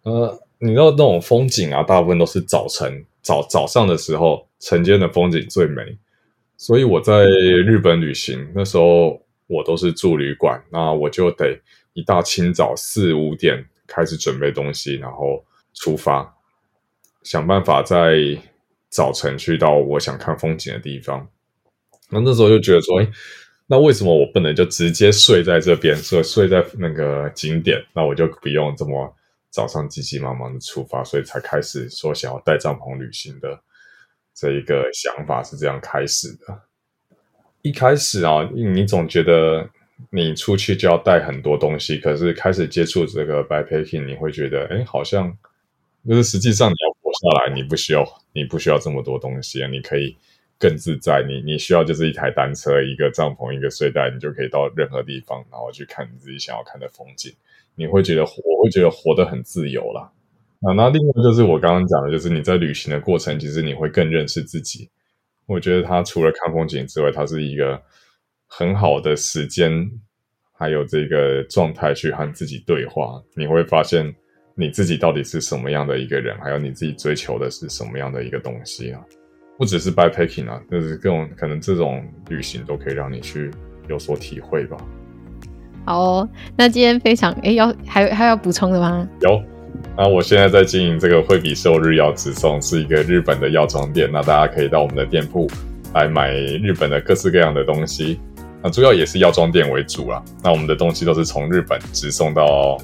[0.04, 5.98] 呃，你知道那种风景啊，大部分都是早晨早早上的时候，晨间的风景最美。
[6.58, 11.58] 所以我在日本旅行那时候，我都是住旅馆，那我就得
[11.94, 16.36] 一大清早四五点开始准备东西，然后出发，
[17.24, 18.18] 想办法在
[18.90, 21.26] 早晨去到我想看风景的地方。
[22.10, 23.08] 那那时候就觉得说，哎。
[23.66, 27.82] 那为什么我不能就直接睡在这边，睡睡在那个景点？
[27.94, 29.16] 那我就不用这么
[29.50, 33.58] 早上急急忙忙的出发，所以才开始说想要带帐篷旅行的
[34.36, 36.62] 这一个想法是这样开始的。
[37.62, 39.68] 一开始啊，你总觉得
[40.12, 45.36] 你出去就要带很多东西，可是开始接触这个 by packing，你会觉得，哎，好像
[46.06, 50.18] 就是实际上你要活下来，你不需要，你不需要这么多东西啊，你可以。
[50.64, 57.34] 更自在，你你需要就是一台单车、一个帐篷、一个睡袋，你就可以到任何地方，然后去看你自己想要看的风景。
[57.76, 60.10] 你会觉得，我会觉得活得很自由啦。
[60.62, 64.90] 啊，那另外就是我刚刚讲的，就是你在旅行的过程，其实你会更认识自己。
[65.48, 67.82] 我觉得它除了看风景之外，它是一个
[68.48, 69.92] 很好的时间，
[70.54, 73.22] 还有这个状态去和自己对话。
[73.36, 74.16] 你会发现
[74.56, 79.04] 你自己到底是什么样的一个人，还有你自己追求的是什么样的一个东西啊。
[79.64, 83.50] 不只是 bikepacking 啊，就是各种可能这种旅行都可以让你去
[83.88, 84.76] 有所体会吧。
[85.86, 89.08] 好哦，那今天非常哎，要还有还要补充的吗？
[89.22, 89.42] 有，
[89.96, 94.10] 那我现在在经营这个惠比寿日药直送，是一个日本的药妆店。
[94.12, 95.50] 那大家可以到我们的店铺
[95.94, 98.20] 来买日本的各式各样的东西。
[98.62, 100.22] 那主要也是药妆店为主啦。
[100.44, 102.78] 那我们的东西都是从日本直送到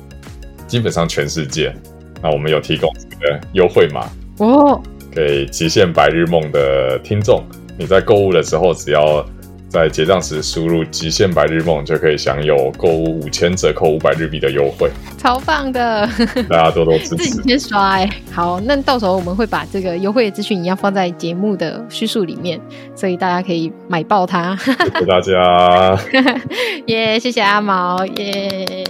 [0.66, 1.76] 基本上全世界。
[2.22, 4.82] 那我们有提供这个优惠码哦。
[5.12, 7.44] 给极限白日梦的听众，
[7.78, 9.26] 你在购物的时候，只要
[9.68, 16.10] 在结账时输入“极限白日梦”就可以享有购物五千折扣五百日币的优惠，超棒的！
[16.50, 17.16] 大家多多支持。
[17.18, 22.60] 自己先刷哎、欸，好，那到时候我们会把这个优惠的资讯一样放在节目的叙述里面，
[22.96, 24.56] 所以大家可以买爆它。
[24.58, 26.00] 谢谢大家，
[26.88, 28.86] 耶！yeah, 谢谢阿毛，耶、yeah！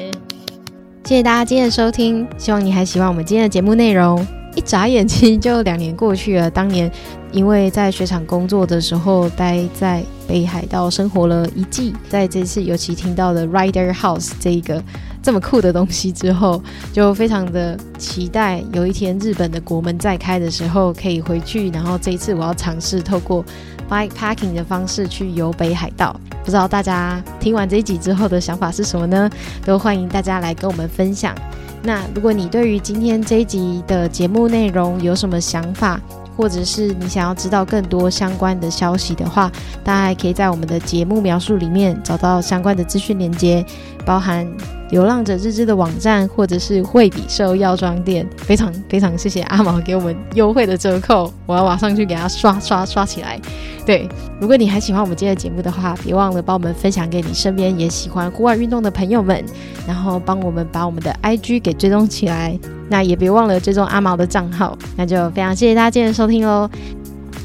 [1.04, 4.39] 谢谢大家今天的收听，希望你还喜欢我们今天的节目内容。
[4.60, 6.92] 一眨眼睛就两年过去了，当年
[7.32, 14.84] 因为在雪场工作的时候，待在北海道生活了一季，在这次尤其听到了 Rider House 这一个
[15.22, 16.62] 这么酷的东西之后，
[16.94, 23.44] 就非常的期待有一天日本的国门再开的时候可以回去，然后这一次我要尝试透过
[23.90, 26.16] bikepacking 的方式去游北海道。
[26.44, 29.30] 不知道大家听完这一集之后的想法是什么呢？
[29.66, 31.36] 都欢迎大家来跟我们分享。
[31.84, 36.00] 那如果你对于今天这一集的节目内容有什么想法，
[36.36, 39.52] 或者是你想要知道更多相关的消息的话，
[39.84, 43.66] 大家可以在我们的节目描述里面找到相关的资讯连接，
[44.06, 44.48] 包含。
[44.90, 53.40] 流浪者日志的网站，或者是惠比寿药妆店，非常非常谢谢阿毛给我们优惠的折扣，我要马上去给他刷刷刷起来。
[53.86, 54.08] 对，
[54.40, 59.44] 如果你还喜欢我们今天的节目的话，别忘了帮我们分享给你身边也喜欢户外运动的朋友们，
[59.88, 62.58] 然后帮我们把我们的 IG 给追踪起来。
[62.90, 64.78] 那也别忘了追踪阿毛的账号。
[64.96, 66.70] 那就非常谢谢大家今天的收听喽，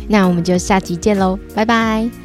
[0.08, 2.23] 那我们就下集见喽，拜拜。